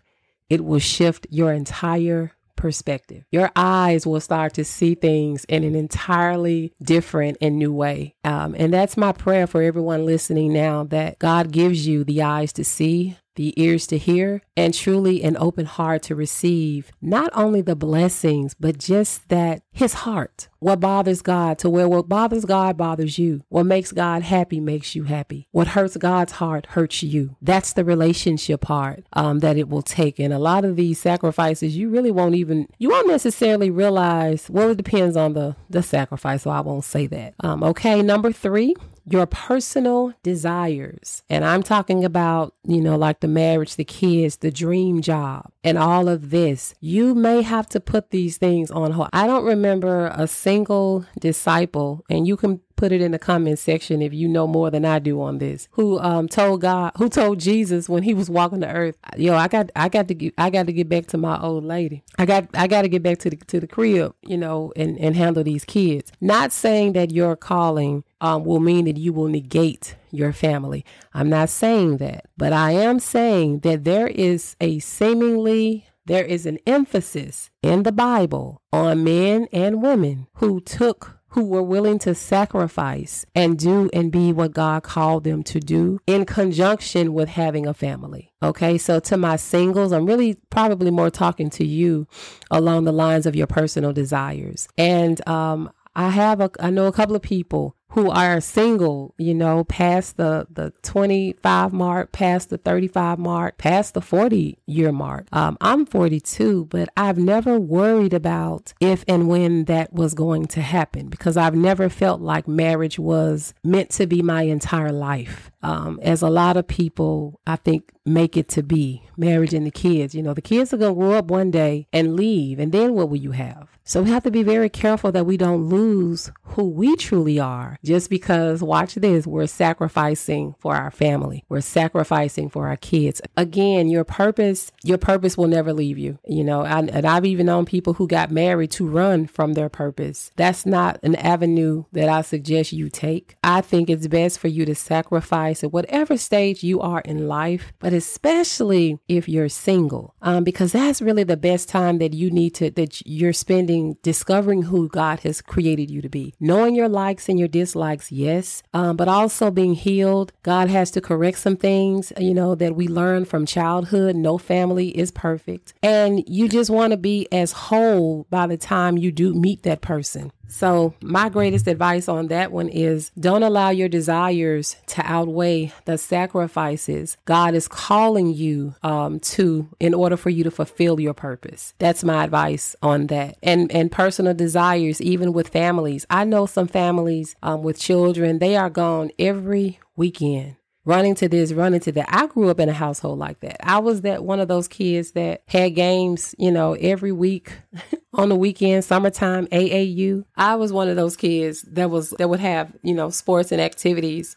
it 0.49 0.63
will 0.63 0.79
shift 0.79 1.27
your 1.29 1.51
entire 1.51 2.31
perspective. 2.61 3.25
Your 3.31 3.49
eyes 3.55 4.05
will 4.05 4.21
start 4.21 4.53
to 4.53 4.63
see 4.63 4.93
things 4.93 5.45
in 5.45 5.63
an 5.63 5.73
entirely 5.73 6.73
different 6.81 7.37
and 7.41 7.57
new 7.57 7.73
way. 7.73 8.13
Um, 8.23 8.55
and 8.55 8.71
that's 8.71 8.95
my 8.95 9.13
prayer 9.13 9.47
for 9.47 9.63
everyone 9.63 10.05
listening 10.05 10.53
now 10.53 10.83
that 10.85 11.17
God 11.17 11.51
gives 11.51 11.87
you 11.87 12.03
the 12.03 12.21
eyes 12.21 12.53
to 12.53 12.63
see 12.63 13.17
the 13.35 13.53
ears 13.61 13.87
to 13.87 13.97
hear, 13.97 14.41
and 14.55 14.73
truly 14.73 15.23
an 15.23 15.37
open 15.37 15.65
heart 15.65 16.03
to 16.03 16.15
receive 16.15 16.91
not 17.01 17.29
only 17.33 17.61
the 17.61 17.75
blessings, 17.75 18.53
but 18.53 18.77
just 18.77 19.29
that 19.29 19.61
his 19.71 19.93
heart. 19.93 20.49
What 20.59 20.79
bothers 20.79 21.21
God 21.21 21.57
to 21.59 21.69
where 21.69 21.89
what 21.89 22.07
bothers 22.07 22.45
God 22.45 22.77
bothers 22.77 23.17
you. 23.17 23.43
What 23.49 23.65
makes 23.65 23.91
God 23.91 24.21
happy 24.21 24.59
makes 24.59 24.95
you 24.95 25.05
happy. 25.05 25.47
What 25.51 25.69
hurts 25.69 25.97
God's 25.97 26.33
heart 26.33 26.67
hurts 26.67 27.01
you. 27.01 27.35
That's 27.41 27.73
the 27.73 27.83
relationship 27.83 28.61
part 28.61 29.05
um, 29.13 29.39
that 29.39 29.57
it 29.57 29.69
will 29.69 29.81
take. 29.81 30.19
And 30.19 30.31
a 30.33 30.39
lot 30.39 30.63
of 30.63 30.75
these 30.75 30.99
sacrifices, 30.99 31.75
you 31.75 31.89
really 31.89 32.11
won't 32.11 32.35
even, 32.35 32.67
you 32.77 32.89
won't 32.89 33.07
necessarily 33.07 33.71
realize. 33.71 34.49
Well, 34.49 34.69
it 34.69 34.77
depends 34.77 35.17
on 35.17 35.33
the 35.33 35.55
the 35.69 35.81
sacrifice, 35.81 36.43
so 36.43 36.49
I 36.51 36.61
won't 36.61 36.83
say 36.83 37.07
that. 37.07 37.33
Um, 37.39 37.63
okay, 37.63 38.01
number 38.01 38.31
three, 38.31 38.75
your 39.05 39.25
personal 39.25 40.13
desires. 40.23 41.23
And 41.29 41.43
I'm 41.43 41.63
talking 41.63 42.05
about, 42.05 42.53
you 42.63 42.81
know, 42.81 42.97
like 42.97 43.19
the 43.19 43.27
marriage, 43.27 43.75
the 43.75 43.83
kids, 43.83 44.37
the 44.37 44.51
dream 44.51 45.01
job, 45.01 45.51
and 45.63 45.77
all 45.77 46.07
of 46.07 46.29
this. 46.29 46.75
You 46.79 47.15
may 47.15 47.41
have 47.41 47.67
to 47.69 47.79
put 47.79 48.11
these 48.11 48.37
things 48.37 48.71
on 48.71 48.91
hold. 48.91 49.09
I 49.13 49.27
don't 49.27 49.45
remember 49.45 50.11
a 50.13 50.27
single 50.27 51.05
disciple, 51.19 52.05
and 52.09 52.27
you 52.27 52.37
can 52.37 52.61
put 52.81 52.91
it 52.91 52.99
in 52.99 53.11
the 53.11 53.19
comment 53.19 53.59
section 53.59 54.01
if 54.01 54.11
you 54.11 54.27
know 54.27 54.47
more 54.47 54.71
than 54.71 54.83
I 54.85 54.97
do 54.97 55.21
on 55.21 55.37
this. 55.37 55.67
Who 55.73 55.99
um 55.99 56.27
told 56.27 56.61
God, 56.61 56.93
who 56.97 57.09
told 57.09 57.39
Jesus 57.39 57.87
when 57.87 58.01
he 58.01 58.15
was 58.15 58.27
walking 58.27 58.61
the 58.61 58.73
earth, 58.73 58.97
yo, 59.15 59.35
I 59.35 59.47
got 59.47 59.69
I 59.75 59.87
got 59.87 60.07
to 60.07 60.15
get 60.15 60.33
I 60.35 60.49
got 60.49 60.65
to 60.65 60.73
get 60.73 60.89
back 60.89 61.05
to 61.07 61.17
my 61.19 61.39
old 61.39 61.63
lady. 61.63 62.01
I 62.17 62.25
got 62.25 62.47
I 62.55 62.65
got 62.65 62.81
to 62.81 62.89
get 62.89 63.03
back 63.03 63.19
to 63.19 63.29
the 63.29 63.35
to 63.35 63.59
the 63.59 63.67
crib, 63.67 64.15
you 64.23 64.35
know, 64.35 64.73
and 64.75 64.97
and 64.97 65.15
handle 65.15 65.43
these 65.43 65.63
kids. 65.63 66.11
Not 66.19 66.51
saying 66.51 66.93
that 66.93 67.11
your 67.11 67.35
calling 67.35 68.03
um, 68.19 68.45
will 68.45 68.59
mean 68.59 68.85
that 68.85 68.97
you 68.97 69.13
will 69.13 69.27
negate 69.27 69.95
your 70.09 70.33
family. 70.33 70.83
I'm 71.13 71.29
not 71.29 71.49
saying 71.49 71.97
that, 71.97 72.25
but 72.35 72.51
I 72.51 72.71
am 72.71 72.99
saying 72.99 73.59
that 73.59 73.83
there 73.83 74.07
is 74.07 74.55
a 74.59 74.79
seemingly 74.79 75.85
there 76.07 76.25
is 76.25 76.47
an 76.47 76.57
emphasis 76.65 77.51
in 77.61 77.83
the 77.83 77.91
Bible 77.91 78.63
on 78.73 79.03
men 79.03 79.47
and 79.53 79.83
women 79.83 80.25
who 80.37 80.59
took 80.59 81.20
who 81.31 81.45
were 81.45 81.63
willing 81.63 81.97
to 81.99 82.13
sacrifice 82.13 83.25
and 83.33 83.57
do 83.57 83.89
and 83.93 84.11
be 84.11 84.33
what 84.33 84.53
God 84.53 84.83
called 84.83 85.23
them 85.23 85.43
to 85.43 85.59
do 85.59 85.99
in 86.05 86.25
conjunction 86.25 87.13
with 87.13 87.29
having 87.29 87.65
a 87.65 87.73
family. 87.73 88.33
Okay, 88.43 88.77
so 88.77 88.99
to 88.99 89.17
my 89.17 89.37
singles, 89.37 89.91
I'm 89.91 90.05
really 90.05 90.35
probably 90.49 90.91
more 90.91 91.09
talking 91.09 91.49
to 91.51 91.65
you 91.65 92.07
along 92.49 92.83
the 92.83 92.91
lines 92.91 93.25
of 93.25 93.35
your 93.35 93.47
personal 93.47 93.93
desires. 93.93 94.67
And 94.77 95.25
um, 95.27 95.71
I 95.95 96.09
have 96.09 96.41
a, 96.41 96.49
I 96.59 96.69
know 96.69 96.87
a 96.87 96.91
couple 96.91 97.15
of 97.15 97.21
people 97.21 97.75
who 97.91 98.09
are 98.09 98.39
single, 98.39 99.13
you 99.17 99.33
know, 99.33 99.65
past 99.65 100.15
the, 100.15 100.47
the 100.49 100.71
25 100.81 101.73
mark, 101.73 102.11
past 102.13 102.49
the 102.49 102.57
35 102.57 103.19
mark, 103.19 103.57
past 103.57 103.93
the 103.93 104.01
40 104.01 104.57
year 104.65 104.93
mark. 104.93 105.27
Um, 105.33 105.57
I'm 105.59 105.85
42, 105.85 106.65
but 106.65 106.87
I've 106.95 107.17
never 107.17 107.59
worried 107.59 108.13
about 108.13 108.73
if 108.79 109.03
and 109.09 109.27
when 109.27 109.65
that 109.65 109.91
was 109.91 110.13
going 110.13 110.45
to 110.47 110.61
happen 110.61 111.09
because 111.09 111.35
I've 111.35 111.55
never 111.55 111.89
felt 111.89 112.21
like 112.21 112.47
marriage 112.47 112.97
was 112.97 113.53
meant 113.63 113.89
to 113.91 114.07
be 114.07 114.21
my 114.21 114.43
entire 114.43 114.93
life. 114.93 115.51
Um, 115.61 115.99
as 116.01 116.21
a 116.21 116.29
lot 116.29 116.57
of 116.57 116.67
people, 116.67 117.39
I 117.45 117.57
think, 117.57 117.91
make 118.05 118.35
it 118.35 118.47
to 118.49 118.63
be 118.63 119.03
marriage 119.17 119.53
and 119.53 119.65
the 119.67 119.71
kids. 119.71 120.15
You 120.15 120.23
know, 120.23 120.33
the 120.33 120.41
kids 120.41 120.73
are 120.73 120.77
going 120.77 120.95
to 120.95 120.99
grow 120.99 121.13
up 121.13 121.25
one 121.25 121.51
day 121.51 121.87
and 121.93 122.15
leave, 122.15 122.57
and 122.57 122.71
then 122.71 122.93
what 122.93 123.09
will 123.09 123.17
you 123.17 123.31
have? 123.31 123.77
So 123.91 124.01
we 124.01 124.09
have 124.11 124.23
to 124.23 124.31
be 124.31 124.43
very 124.43 124.69
careful 124.69 125.11
that 125.11 125.25
we 125.25 125.35
don't 125.35 125.67
lose 125.67 126.31
who 126.43 126.69
we 126.69 126.95
truly 126.95 127.39
are 127.41 127.77
just 127.83 128.09
because, 128.09 128.63
watch 128.63 128.95
this, 128.95 129.27
we're 129.27 129.47
sacrificing 129.47 130.55
for 130.59 130.77
our 130.77 130.91
family. 130.91 131.43
We're 131.49 131.59
sacrificing 131.59 132.49
for 132.49 132.69
our 132.69 132.77
kids. 132.77 133.21
Again, 133.35 133.89
your 133.89 134.05
purpose, 134.05 134.71
your 134.81 134.97
purpose 134.97 135.37
will 135.37 135.49
never 135.49 135.73
leave 135.73 135.97
you. 135.97 136.19
You 136.25 136.45
know, 136.45 136.63
and 136.63 137.05
I've 137.05 137.25
even 137.25 137.47
known 137.47 137.65
people 137.65 137.95
who 137.95 138.07
got 138.07 138.31
married 138.31 138.71
to 138.71 138.87
run 138.87 139.27
from 139.27 139.55
their 139.55 139.67
purpose. 139.67 140.31
That's 140.37 140.65
not 140.65 140.97
an 141.03 141.15
avenue 141.15 141.83
that 141.91 142.07
I 142.07 142.21
suggest 142.21 142.71
you 142.71 142.89
take. 142.89 143.35
I 143.43 143.59
think 143.59 143.89
it's 143.89 144.07
best 144.07 144.39
for 144.39 144.47
you 144.47 144.63
to 144.67 144.73
sacrifice 144.73 145.65
at 145.65 145.73
whatever 145.73 146.15
stage 146.15 146.63
you 146.63 146.79
are 146.79 147.01
in 147.01 147.27
life, 147.27 147.73
but 147.79 147.91
especially 147.91 148.99
if 149.09 149.27
you're 149.27 149.49
single, 149.49 150.15
um, 150.21 150.45
because 150.45 150.71
that's 150.71 151.01
really 151.01 151.25
the 151.25 151.35
best 151.35 151.67
time 151.67 151.97
that 151.97 152.13
you 152.13 152.31
need 152.31 152.51
to, 152.51 152.71
that 152.71 153.05
you're 153.05 153.33
spending 153.33 153.80
discovering 154.01 154.63
who 154.63 154.87
God 154.87 155.21
has 155.21 155.41
created 155.41 155.89
you 155.89 156.01
to 156.01 156.09
be, 156.09 156.33
knowing 156.39 156.75
your 156.75 156.89
likes 156.89 157.29
and 157.29 157.37
your 157.37 157.47
dislikes, 157.47 158.11
yes, 158.11 158.63
um, 158.73 158.95
but 158.95 159.07
also 159.07 159.51
being 159.51 159.73
healed. 159.73 160.33
God 160.43 160.69
has 160.69 160.91
to 160.91 161.01
correct 161.01 161.39
some 161.39 161.57
things, 161.57 162.13
you 162.17 162.33
know, 162.33 162.55
that 162.55 162.75
we 162.75 162.87
learn 162.87 163.25
from 163.25 163.45
childhood. 163.45 164.15
No 164.15 164.37
family 164.37 164.89
is 164.97 165.11
perfect. 165.11 165.73
And 165.83 166.23
you 166.27 166.47
just 166.47 166.69
want 166.69 166.91
to 166.91 166.97
be 166.97 167.27
as 167.31 167.51
whole 167.51 168.27
by 168.29 168.47
the 168.47 168.57
time 168.57 168.97
you 168.97 169.11
do 169.11 169.33
meet 169.33 169.63
that 169.63 169.81
person. 169.81 170.31
So, 170.51 170.93
my 171.01 171.29
greatest 171.29 171.65
advice 171.67 172.09
on 172.09 172.27
that 172.27 172.51
one 172.51 172.67
is 172.67 173.11
don't 173.17 173.41
allow 173.41 173.69
your 173.69 173.87
desires 173.87 174.75
to 174.87 175.01
outweigh 175.05 175.71
the 175.85 175.97
sacrifices 175.97 177.15
God 177.23 177.55
is 177.55 177.69
calling 177.69 178.33
you 178.33 178.75
um, 178.83 179.21
to 179.21 179.69
in 179.79 179.93
order 179.93 180.17
for 180.17 180.29
you 180.29 180.43
to 180.43 180.51
fulfill 180.51 180.99
your 180.99 181.13
purpose. 181.13 181.73
That's 181.79 182.03
my 182.03 182.25
advice 182.25 182.75
on 182.83 183.07
that. 183.07 183.37
And 183.41 183.71
and 183.71 183.89
personal 183.89 184.33
desires, 184.33 185.01
even 185.01 185.31
with 185.31 185.47
families. 185.47 186.05
I 186.09 186.25
know 186.25 186.45
some 186.45 186.67
families 186.67 187.35
um, 187.41 187.63
with 187.63 187.79
children, 187.79 188.39
they 188.39 188.57
are 188.57 188.69
gone 188.69 189.11
every 189.17 189.79
weekend 189.95 190.57
running 190.85 191.15
to 191.15 191.29
this, 191.29 191.53
running 191.53 191.79
to 191.81 191.91
that. 191.91 192.07
I 192.09 192.27
grew 192.27 192.49
up 192.49 192.59
in 192.59 192.69
a 192.69 192.73
household 192.73 193.19
like 193.19 193.39
that. 193.41 193.57
I 193.65 193.79
was 193.79 194.01
that 194.01 194.23
one 194.23 194.39
of 194.39 194.47
those 194.47 194.67
kids 194.67 195.11
that 195.11 195.43
had 195.47 195.75
games, 195.75 196.33
you 196.37 196.51
know, 196.51 196.73
every 196.73 197.11
week 197.11 197.53
on 198.13 198.29
the 198.29 198.35
weekend, 198.35 198.83
summertime, 198.83 199.47
AAU. 199.47 200.25
I 200.35 200.55
was 200.55 200.73
one 200.73 200.89
of 200.89 200.95
those 200.95 201.15
kids 201.15 201.61
that 201.63 201.89
was 201.89 202.11
that 202.11 202.29
would 202.29 202.39
have, 202.39 202.71
you 202.83 202.93
know, 202.93 203.09
sports 203.09 203.51
and 203.51 203.61
activities 203.61 204.35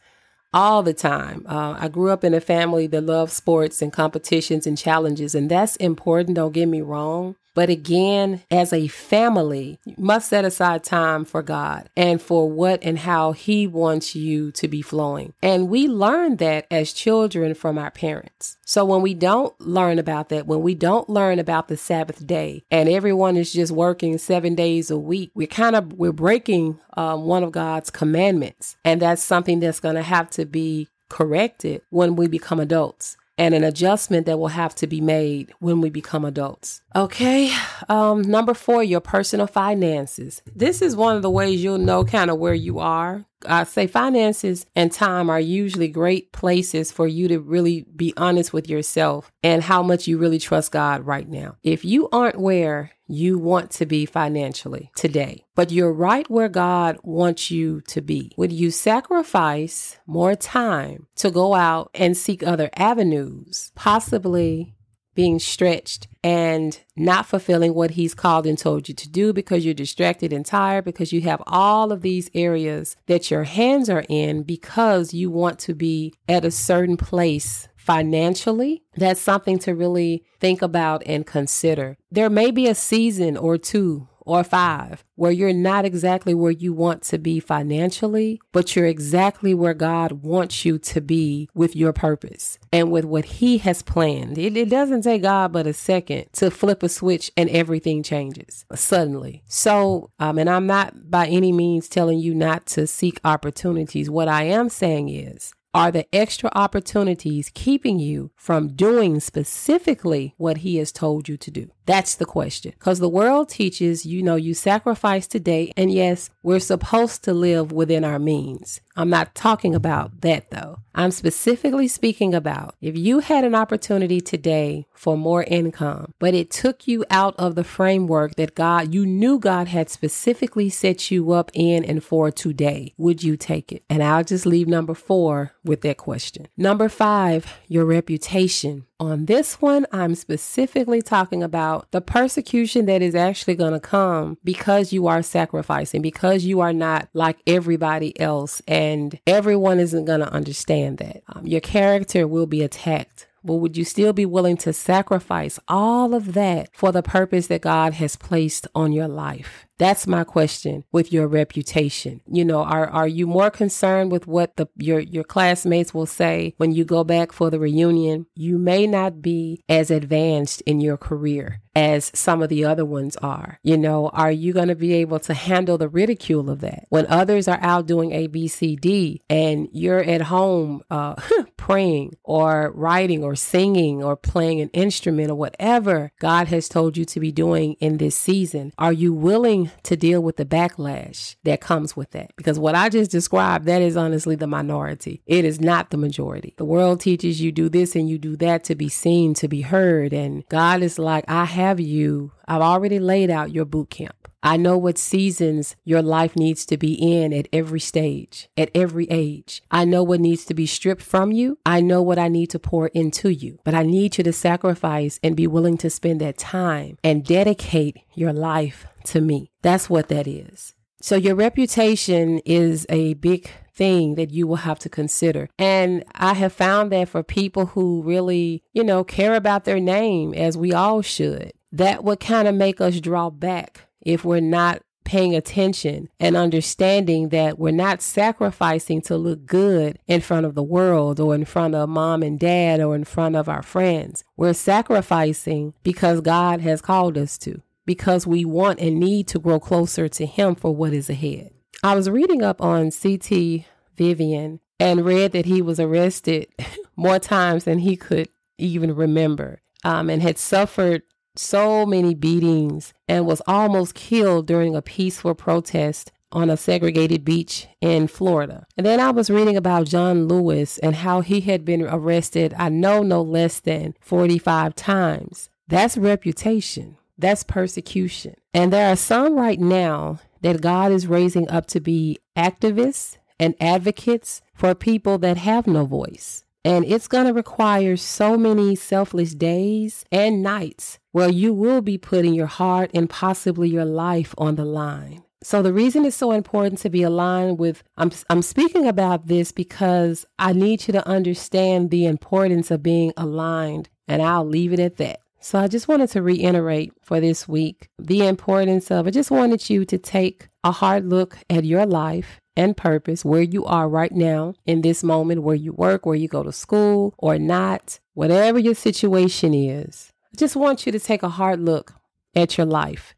all 0.53 0.83
the 0.83 0.95
time. 0.95 1.45
Uh, 1.49 1.77
I 1.79 1.89
grew 1.89 2.11
up 2.11 2.25
in 2.25 2.35
a 2.35 2.41
family 2.41 2.87
that 2.89 3.01
loved 3.03 3.33
sports 3.33 3.83
and 3.83 3.93
competitions 3.93 4.67
and 4.67 4.79
challenges, 4.79 5.35
and 5.35 5.51
that's 5.51 5.77
important. 5.77 6.37
Don't 6.37 6.53
get 6.53 6.67
me 6.67 6.81
wrong. 6.81 7.37
But 7.55 7.71
again, 7.71 8.43
as 8.51 8.73
a 8.73 8.89
family, 8.89 9.79
you 9.85 9.95
must 9.97 10.29
set 10.29 10.45
aside 10.45 10.83
time 10.83 11.25
for 11.25 11.43
God 11.43 11.89
and 11.97 12.21
for 12.21 12.51
what 12.51 12.81
and 12.83 12.99
how 12.99 13.33
He 13.33 13.67
wants 13.67 14.15
you 14.15 14.51
to 14.53 14.69
be 14.69 14.83
flowing. 14.83 15.33
And 15.43 15.69
we 15.69 15.87
learn 15.87 16.37
that 16.37 16.67
as 16.71 16.93
children 16.93 17.55
from 17.55 17.79
our 17.79 17.91
parents. 17.91 18.57
So 18.67 18.85
when 18.85 19.03
we 19.03 19.15
don't 19.15 19.59
learn 19.61 19.99
about 19.99 20.29
that, 20.31 20.47
when 20.47 20.63
we 20.63 20.75
don't 20.75 21.09
learn 21.09 21.39
about 21.39 21.69
the 21.69 21.77
Sabbath 21.77 22.27
day 22.27 22.65
and 22.71 22.89
everyone 22.89 23.37
is 23.37 23.53
just 23.53 23.73
working 23.73 24.19
seven 24.19 24.55
days 24.55 24.91
a 24.91 24.99
week, 24.99 25.31
we're 25.35 25.47
kind 25.47 25.77
of, 25.77 25.93
we're 25.93 26.13
breaking 26.13 26.81
um, 26.97 27.25
one 27.25 27.45
of 27.45 27.53
God's 27.53 27.91
commandments. 27.91 28.77
And 28.85 29.01
that's 29.01 29.23
something 29.23 29.61
that's 29.61 29.81
going 29.81 29.95
to 29.95 30.03
have 30.03 30.29
to 30.31 30.45
be 30.45 30.89
corrected 31.09 31.83
when 31.91 32.17
we 32.17 32.27
become 32.27 32.59
adults 32.59 33.17
and 33.37 33.55
an 33.55 33.65
adjustment 33.65 34.27
that 34.27 34.39
will 34.39 34.49
have 34.49 34.75
to 34.77 34.87
be 34.87 35.01
made 35.01 35.53
when 35.59 35.81
we 35.81 35.91
become 35.91 36.25
adults. 36.25 36.83
Okay, 36.95 37.55
um, 37.89 38.23
number 38.23 38.55
four, 38.55 38.83
your 38.83 39.01
personal 39.01 39.47
finances. 39.47 40.43
This 40.55 40.83
is 40.83 40.97
one 40.97 41.17
of 41.17 41.23
the 41.23 41.31
ways 41.31 41.63
you'll 41.63 41.79
know 41.79 42.05
kind 42.05 42.31
of 42.31 42.39
where 42.39 42.55
you 42.55 42.79
are 42.79 43.27
I 43.47 43.65
say 43.65 43.87
finances 43.87 44.67
and 44.75 44.91
time 44.91 45.31
are 45.31 45.41
usually 45.41 45.89
great 45.89 46.33
places 46.33 46.93
for 46.93 47.07
you 47.07 47.29
to 47.29 47.41
really 47.41 47.87
be 47.95 48.13
honest 48.17 48.53
with 48.53 48.69
yourself 48.69 49.31
and 49.43 49.63
how 49.63 49.83
much 49.83 50.07
you 50.07 50.19
really 50.19 50.39
trust 50.39 50.73
God 50.73 51.07
right 51.07 51.29
now. 51.29 51.57
If 51.63 51.85
you 51.85 52.09
aren't 52.11 52.41
where 52.41 52.93
you 53.07 53.39
want 53.39 53.71
to 53.71 53.87
be 53.87 54.07
financially 54.07 54.91
today, 54.97 55.45
but 55.55 55.71
you're 55.71 55.93
right 55.93 56.29
where 56.31 56.49
God 56.49 56.99
wants 57.03 57.51
you 57.51 57.83
to 57.83 58.01
be, 58.01 58.33
would 58.37 58.53
you 58.53 58.71
sacrifice 58.71 59.99
more 60.07 60.35
time 60.35 61.07
to 61.17 61.31
go 61.31 61.55
out 61.55 61.91
and 61.95 62.17
seek 62.17 62.43
other 62.43 62.71
avenues, 62.77 63.73
possibly 63.75 64.74
being 65.15 65.39
stretched 65.39 66.09
and 66.23 66.81
not 66.97 67.27
fulfilling 67.27 67.75
what 67.75 67.93
he's 67.93 68.15
called 68.15 68.47
and 68.47 68.59
told 68.59 68.89
you 68.89 68.95
to 68.95 69.09
do 69.09 69.33
because 69.33 69.65
you're 69.65 69.75
distracted 69.75 70.33
and 70.33 70.47
tired 70.47 70.85
because 70.85 71.13
you 71.13 71.21
have 71.23 71.43
all 71.47 71.93
of 71.93 72.03
these 72.03 72.31
areas 72.35 72.97
that 73.07 73.31
your 73.31 73.45
hands 73.45 73.91
are 73.91 74.05
in 74.09 74.43
because 74.43 75.15
you 75.15 75.31
want 75.31 75.59
to 75.59 75.75
be 75.75 76.15
at 76.29 76.45
a 76.45 76.51
certain 76.51 76.97
place 76.97 77.69
financially, 77.85 78.83
that's 78.97 79.21
something 79.21 79.59
to 79.59 79.75
really 79.75 80.25
think 80.41 80.63
about 80.63 81.03
and 81.05 81.27
consider. 81.27 81.99
There 82.11 82.31
may 82.31 82.51
be 82.51 82.67
a 82.67 82.75
season 82.75 83.37
or 83.37 83.59
two 83.59 84.09
or 84.25 84.45
five, 84.45 85.05
where 85.17 85.33
you're 85.33 85.53
not 85.53 85.85
exactly 85.85 86.35
where 86.35 86.51
you 86.51 86.73
want 86.73 87.03
to 87.03 87.19
be 87.19 87.41
financially, 87.41 88.41
but 88.53 88.75
you're 88.75 88.87
exactly 88.87 89.55
where 89.55 89.75
God 89.75 90.23
wants 90.23 90.65
you 90.65 90.79
to 90.79 91.01
be 91.01 91.49
with 91.55 91.77
your 91.77 91.93
purpose 91.93 92.59
and 92.73 92.91
with 92.91 93.05
what 93.05 93.25
He 93.25 93.59
has 93.59 93.83
planned. 93.83 94.39
It, 94.39 94.57
it 94.57 94.69
doesn't 94.69 95.03
take 95.03 95.23
God 95.23 95.53
but 95.53 95.67
a 95.67 95.73
second 95.73 96.27
to 96.35 96.51
flip 96.51 96.83
a 96.83 96.89
switch 96.89 97.31
and 97.37 97.51
everything 97.51 98.03
changes 98.03 98.65
suddenly. 98.75 99.43
So, 99.47 100.11
um, 100.19 100.39
and 100.39 100.49
I'm 100.49 100.67
not 100.67 101.11
by 101.11 101.27
any 101.27 101.53
means 101.53 101.89
telling 101.89 102.19
you 102.19 102.35
not 102.35 102.67
to 102.67 102.87
seek 102.87 103.21
opportunities. 103.25 104.11
What 104.11 104.29
I 104.29 104.45
am 104.45 104.69
saying 104.69 105.09
is, 105.09 105.55
Are 105.75 105.91
the 105.91 106.07
extra 106.15 106.51
opportunities 106.55 107.51
keeping 107.53 107.99
you 107.99 108.31
from 108.37 108.77
doing 108.77 109.19
specifically 109.19 110.33
what 110.37 110.59
He 110.59 110.77
has 110.77 110.93
told 110.93 111.29
you 111.29 111.37
to 111.37 111.51
do? 111.51 111.69
That's 111.85 112.15
the 112.15 112.25
question. 112.25 112.75
Because 112.79 113.01
the 113.01 113.09
world 113.09 113.49
teaches, 113.49 114.07
you 114.07 114.23
know, 114.23 114.37
you 114.37 114.55
sacrifice 114.55 115.27
today. 115.27 115.73
And 115.77 115.93
yes, 115.93 116.31
we're 116.45 116.61
supposed 116.61 117.25
to 117.25 117.35
live 117.35 117.73
within 117.73 118.05
our 118.05 118.21
means. 118.21 118.81
I'm 118.97 119.11
not 119.11 119.35
talking 119.35 119.75
about 119.75 120.21
that 120.21 120.51
though. 120.51 120.79
I'm 120.95 121.11
specifically 121.11 121.89
speaking 121.89 122.35
about 122.35 122.77
if 122.81 122.97
you 122.97 123.19
had 123.19 123.45
an 123.45 123.55
opportunity 123.55 124.21
today 124.21 124.87
for 124.95 125.17
more 125.17 125.43
income, 125.43 126.15
but 126.21 126.35
it 126.35 126.51
took 126.51 126.87
you 126.87 127.05
out 127.11 127.35
of 127.37 127.57
the 127.57 127.65
framework 127.65 128.37
that 128.37 128.55
God, 128.55 128.95
you 128.95 129.05
knew 129.05 129.41
God 129.41 129.67
had 129.67 129.91
specifically 129.91 130.71
set 130.71 131.11
you 131.11 131.33
up 131.33 131.51
in 131.53 131.85
and 131.85 132.05
for 132.05 132.31
today, 132.31 132.95
would 132.97 133.25
you 133.25 133.37
take 133.37 133.73
it? 133.73 133.83
And 133.91 134.03
I'll 134.03 134.23
just 134.23 134.47
leave 134.47 134.69
number 134.69 134.95
four 134.95 135.53
with 135.65 135.81
that 135.81 135.97
question. 135.97 136.47
Number 136.57 136.89
five, 136.89 137.59
your 137.67 137.85
reputation. 137.85 138.87
On 139.01 139.27
this 139.27 139.61
one, 139.61 139.87
I'm 139.91 140.15
specifically 140.15 141.03
talking 141.03 141.43
about 141.43 141.91
the 141.91 142.01
persecution 142.01 142.87
that 142.87 143.03
is 143.03 143.15
actually 143.15 143.57
going 143.57 143.73
to 143.73 143.81
come 143.81 144.39
because 144.45 144.93
you 144.93 145.09
are 145.09 145.23
sacrificing, 145.23 146.01
because 146.01 146.45
you 146.45 146.61
are 146.61 146.73
not 146.73 147.09
like 147.13 147.39
everybody 147.47 148.19
else, 148.21 148.63
and 148.69 149.19
everyone 149.27 149.81
isn't 149.81 150.05
going 150.05 150.21
to 150.21 150.33
understand 150.33 150.99
that. 150.99 151.23
Um, 151.29 151.47
your 151.47 151.61
character 151.61 152.29
will 152.29 152.47
be 152.47 152.63
attacked 152.63 153.27
but 153.45 153.57
would 153.57 153.77
you 153.77 153.85
still 153.85 154.15
be 154.15 154.25
willing 154.25 154.57
to 154.57 154.73
sacrifice 154.73 155.61
all 155.69 156.15
of 156.15 156.33
that 156.33 156.71
for 156.73 156.91
the 156.93 157.03
purpose 157.03 157.49
that 157.49 157.61
God 157.61 157.93
has 157.95 158.17
placed 158.17 158.67
on 158.75 158.91
your 158.91 159.07
life? 159.07 159.64
That's 159.79 160.07
my 160.07 160.25
question 160.25 160.85
with 160.93 161.13
your 161.13 161.27
reputation. 161.27 162.21
You 162.27 162.45
know, 162.45 162.63
are 162.63 162.87
are 162.89 163.09
you 163.09 163.27
more 163.27 163.51
concerned 163.51 164.13
with 164.13 164.27
what 164.27 164.57
the 164.57 164.69
your 164.77 165.01
your 165.01 165.25
classmates 165.25 165.93
will 165.93 166.07
say 166.07 166.55
when 166.59 166.73
you 166.73 166.85
go 166.85 167.05
back 167.05 167.33
for 167.33 167.51
the 167.51 167.59
reunion? 167.59 168.27
You 168.35 168.59
may 168.59 168.87
not 168.87 169.21
be 169.21 169.63
as 169.69 169.91
advanced 169.91 170.61
in 170.63 170.81
your 170.81 170.97
career 170.97 171.61
as 171.77 172.11
some 172.15 172.43
of 172.43 172.49
the 172.49 172.65
other 172.65 172.85
ones 172.85 173.17
are. 173.17 173.59
You 173.63 173.77
know, 173.77 174.09
are 174.11 174.31
you 174.31 174.53
going 174.53 174.69
to 174.69 174.75
be 174.75 174.95
able 174.95 175.19
to 175.21 175.35
handle 175.35 175.77
the 175.77 175.89
ridicule 175.89 176.49
of 176.49 176.61
that 176.61 176.87
when 176.89 177.07
others 177.07 177.49
are 177.49 177.59
out 177.61 177.87
doing 177.87 178.13
A, 178.13 178.27
B, 178.29 178.49
C, 178.49 178.77
D, 178.77 179.23
and 179.29 179.69
you're 179.73 180.03
at 180.03 180.23
home 180.23 180.83
uh, 180.91 181.17
praying 181.57 182.17
or 182.23 182.71
writing 182.75 183.25
or 183.25 183.35
singing 183.35 184.03
or 184.03 184.17
playing 184.17 184.61
an 184.61 184.71
instrument 184.71 185.31
or 185.31 185.35
whatever 185.35 186.13
God 186.21 186.49
has 186.49 186.69
told 186.69 186.97
you 186.97 187.05
to 187.07 187.21
be 187.21 187.33
doing 187.33 187.75
in 187.81 187.99
this 187.99 188.17
season? 188.17 188.73
Are 188.79 188.93
you 188.93 189.13
willing 189.13 189.64
to 189.85 189.97
deal 189.97 190.23
with 190.23 190.37
the 190.37 190.45
backlash 190.45 191.37
that 191.45 191.61
comes 191.61 191.97
with 191.97 192.11
that? 192.13 192.33
Because 192.37 192.59
what 192.59 192.75
I 192.75 192.89
just 192.89 193.11
described, 193.11 193.67
that 193.67 193.83
is 193.83 193.97
honestly 193.97 194.37
the 194.37 194.47
minority. 194.47 195.23
It 195.27 195.45
is 195.45 195.61
not 195.61 195.91
the 195.91 195.97
majority. 195.97 196.55
The 196.57 196.65
world 196.65 197.01
teaches 197.01 197.41
you 197.41 197.53
do 197.53 197.69
this 197.69 197.95
and 197.95 198.09
you 198.09 198.19
do 198.19 198.37
that 198.37 198.65
to 198.65 198.75
be 198.75 198.89
seen, 198.89 199.35
to 199.35 199.49
be 199.49 199.63
heard. 199.63 200.13
And 200.13 200.45
God 200.49 200.83
is 200.83 200.99
like, 200.99 201.25
I 201.29 201.45
have 201.45 201.81
you, 201.81 202.33
I've 202.47 202.63
already 202.63 202.99
laid 202.99 203.31
out 203.31 203.53
your 203.53 203.65
boot 203.65 203.91
camp. 203.91 204.24
I 204.45 204.59
know 204.59 204.77
what 204.77 204.99
seasons 204.99 205.75
your 205.85 206.03
life 206.03 206.37
needs 206.37 206.67
to 206.67 206.77
be 206.77 206.93
in 206.93 207.33
at 207.33 207.49
every 207.51 207.81
stage, 207.81 208.51
at 208.59 208.71
every 208.75 209.07
age. 209.11 209.63
I 209.71 209.87
know 209.87 210.03
what 210.03 210.21
needs 210.21 210.45
to 210.45 210.55
be 210.55 210.67
stripped 210.67 211.03
from 211.03 211.33
you. 211.33 211.59
I 211.65 211.81
know 211.81 212.03
what 212.03 212.19
I 212.19 212.29
need 212.29 212.51
to 212.51 212.59
pour 212.59 212.89
into 212.89 213.31
you. 213.31 213.59
But 213.65 213.75
I 213.75 213.85
need 213.85 214.19
you 214.19 214.25
to 214.25 214.33
sacrifice 214.35 215.19
and 215.23 215.35
be 215.35 215.47
willing 215.47 215.79
to 215.79 215.89
spend 215.89 216.21
that 216.21 216.37
time 216.37 216.99
and 217.03 217.25
dedicate 217.25 217.97
your 218.15 218.35
life 218.35 218.87
to 219.05 219.23
me. 219.23 219.51
That's 219.63 219.89
what 219.89 220.09
that 220.09 220.29
is. 220.29 220.75
So 221.01 221.17
your 221.17 221.35
reputation 221.35 222.41
is 222.45 222.87
a 222.91 223.15
big 223.15 223.51
thing 223.75 224.15
that 224.17 224.31
you 224.31 224.47
will 224.47 224.57
have 224.57 224.79
to 224.81 224.89
consider. 224.89 225.49
And 225.59 226.05
I 226.15 226.35
have 226.35 226.53
found 226.53 226.93
that 226.93 227.09
for 227.09 227.23
people 227.23 227.67
who 227.67 228.03
really, 228.03 228.63
you 228.73 228.85
know, 228.85 229.05
care 229.05 229.35
about 229.35 229.65
their 229.65 229.81
name, 229.81 230.35
as 230.35 230.57
we 230.59 230.75
all 230.75 231.01
should, 231.01 231.53
that 231.73 232.05
would 232.05 232.21
kind 232.21 232.47
of 232.47 232.55
make 232.55 232.81
us 232.81 233.01
draw 233.01 233.31
back 233.31 233.89
if 234.05 234.25
we're 234.25 234.41
not 234.41 234.83
paying 235.05 235.35
attention 235.35 236.09
and 236.19 236.37
understanding 236.37 237.29
that 237.29 237.59
we're 237.59 237.71
not 237.71 238.01
sacrificing 238.01 239.03
to 239.03 239.17
look 239.17 239.45
good 239.45 239.99
in 240.07 240.21
front 240.21 240.47
of 240.47 240.55
the 240.55 240.63
world 240.63 241.21
or 241.21 241.35
in 241.35 241.45
front 241.45 241.75
of 241.75 241.89
mom 241.89 242.23
and 242.23 242.41
dad 242.41 242.81
or 242.81 242.95
in 242.95 243.05
front 243.05 243.37
of 243.37 243.49
our 243.49 243.63
friends. 243.63 244.25
We're 244.37 244.55
sacrificing 244.55 245.75
because 245.83 246.21
God 246.23 246.63
has 246.63 246.81
called 246.81 247.19
us 247.19 247.37
to, 247.39 247.61
because 247.85 248.27
we 248.27 248.45
want 248.45 248.81
and 248.81 248.99
need 248.99 249.29
to 249.29 249.39
grow 249.39 249.61
closer 249.61 250.09
to 250.09 250.27
Him 250.27 250.55
for 250.55 250.75
what 250.75 250.95
is 250.95 251.11
ahead. 251.11 251.51
I 251.83 251.95
was 251.95 252.09
reading 252.09 252.43
up 252.43 252.63
on 252.63 252.91
C.T. 252.91 253.67
Vivian 253.97 254.61
and 254.81 255.05
read 255.05 255.33
that 255.33 255.47
he 255.47 255.63
was 255.63 255.79
arrested 255.79 256.49
more 256.97 257.19
times 257.19 257.65
than 257.65 257.81
he 257.81 257.97
could 257.97 258.29
even 258.59 258.95
remember 258.95 259.61
um, 259.85 260.09
and 260.09 260.23
had 260.23 260.39
suffered 260.39 261.03
so 261.37 261.85
many 261.85 262.15
beatings 262.15 262.93
and 263.09 263.27
was 263.27 263.43
almost 263.47 263.95
killed 263.95 264.47
during 264.47 264.75
a 264.77 264.83
peaceful 264.83 265.35
protest 265.35 266.13
on 266.33 266.51
a 266.51 266.57
segregated 266.57 267.25
beach 267.25 267.69
in 267.81 268.09
Florida. 268.09 268.67
And 268.77 268.85
then 268.85 269.01
I 269.01 269.11
was 269.11 269.31
reading 269.31 269.57
about 269.57 269.87
John 269.87 270.27
Lewis 270.27 270.79
and 270.79 270.97
how 270.97 271.21
he 271.21 271.41
had 271.41 271.65
been 271.65 271.83
arrested, 271.83 272.55
I 272.59 272.69
know 272.69 273.03
no 273.03 273.23
less 273.23 273.61
than 273.61 273.95
45 274.01 274.75
times. 274.75 275.49
That's 275.69 275.97
reputation. 275.97 276.97
That's 277.17 277.45
persecution. 277.45 278.35
And 278.53 278.73
there 278.73 278.91
are 278.93 278.97
some 278.97 279.37
right 279.37 279.61
now 279.61 280.19
that 280.43 280.61
God 280.61 280.91
is 280.91 281.07
raising 281.07 281.49
up 281.49 281.67
to 281.67 281.81
be 281.81 282.19
activists 282.37 283.17
and 283.39 283.55
advocates 283.61 284.43
for 284.55 284.75
people 284.75 285.19
that 285.19 285.37
have 285.39 285.67
no 285.67 285.87
voice. 285.87 286.45
And 286.65 286.85
it's 286.85 287.09
going 287.09 287.27
to 287.27 287.33
require 287.33 287.97
so 287.97 288.39
many 288.39 288.75
selfless 288.75 289.35
days 289.35 290.05
and 290.11 290.43
nights 290.43 290.99
where 291.13 291.29
you 291.29 291.53
will 291.53 291.83
be 291.83 291.99
putting 291.99 292.35
your 292.35 292.47
heart 292.47 292.91
and 292.95 293.09
possibly 293.09 293.69
your 293.69 293.85
life 293.85 294.35
on 294.39 294.57
the 294.57 294.65
line. 294.65 295.23
So 295.43 295.61
the 295.61 295.75
reason 295.75 296.07
it's 296.07 296.17
so 296.17 296.33
important 296.33 296.81
to 296.81 296.89
be 296.89 297.03
aligned 297.03 297.59
with 297.59 297.83
I'm 297.99 298.11
I'm 298.31 298.41
speaking 298.41 298.87
about 298.87 299.27
this 299.27 299.53
because 299.53 300.25
I 300.39 300.55
need 300.55 300.89
you 300.89 300.93
to 300.93 301.07
understand 301.07 301.91
the 301.91 302.07
importance 302.07 302.71
of 302.71 302.83
being 302.83 303.13
aligned 303.19 303.91
and 304.09 304.23
I'll 304.23 304.47
leave 304.47 304.73
it 304.73 304.81
at 304.81 304.97
that. 304.97 305.21
So 305.41 305.59
I 305.59 305.69
just 305.69 305.87
wanted 305.87 306.09
to 306.13 306.23
reiterate 306.23 306.95
for 307.03 307.21
this 307.21 307.47
week 307.47 307.89
the 307.99 308.27
importance 308.27 308.91
of, 308.91 309.07
I 309.07 309.11
just 309.11 309.31
wanted 309.31 309.69
you 309.69 309.85
to 309.85 309.99
take 309.99 310.49
a 310.65 310.73
hard 310.73 311.05
look 311.05 311.37
at 311.51 311.67
your 311.67 311.85
life 311.85 312.41
and 312.57 312.77
purpose, 312.77 313.25
where 313.25 313.43
you 313.43 313.65
are 313.65 313.89
right 313.89 314.13
now 314.13 314.55
in 314.67 314.83
this 314.83 315.03
moment, 315.03 315.43
where 315.43 315.57
you 315.57 315.73
work, 315.73 316.07
where 316.07 316.15
you 316.15 316.29
go 316.29 316.43
to 316.43 316.53
school 316.53 317.15
or 317.19 317.39
not, 317.39 317.99
whatever 318.15 318.59
your 318.59 318.75
situation 318.75 319.55
is. 319.55 320.13
I 320.33 320.37
just 320.37 320.57
want 320.57 320.87
you 320.87 320.93
to 320.93 321.01
take 321.01 321.23
a 321.23 321.29
hard 321.29 321.61
look 321.61 321.95
at 322.35 322.57
your 322.57 322.67
life 322.67 323.15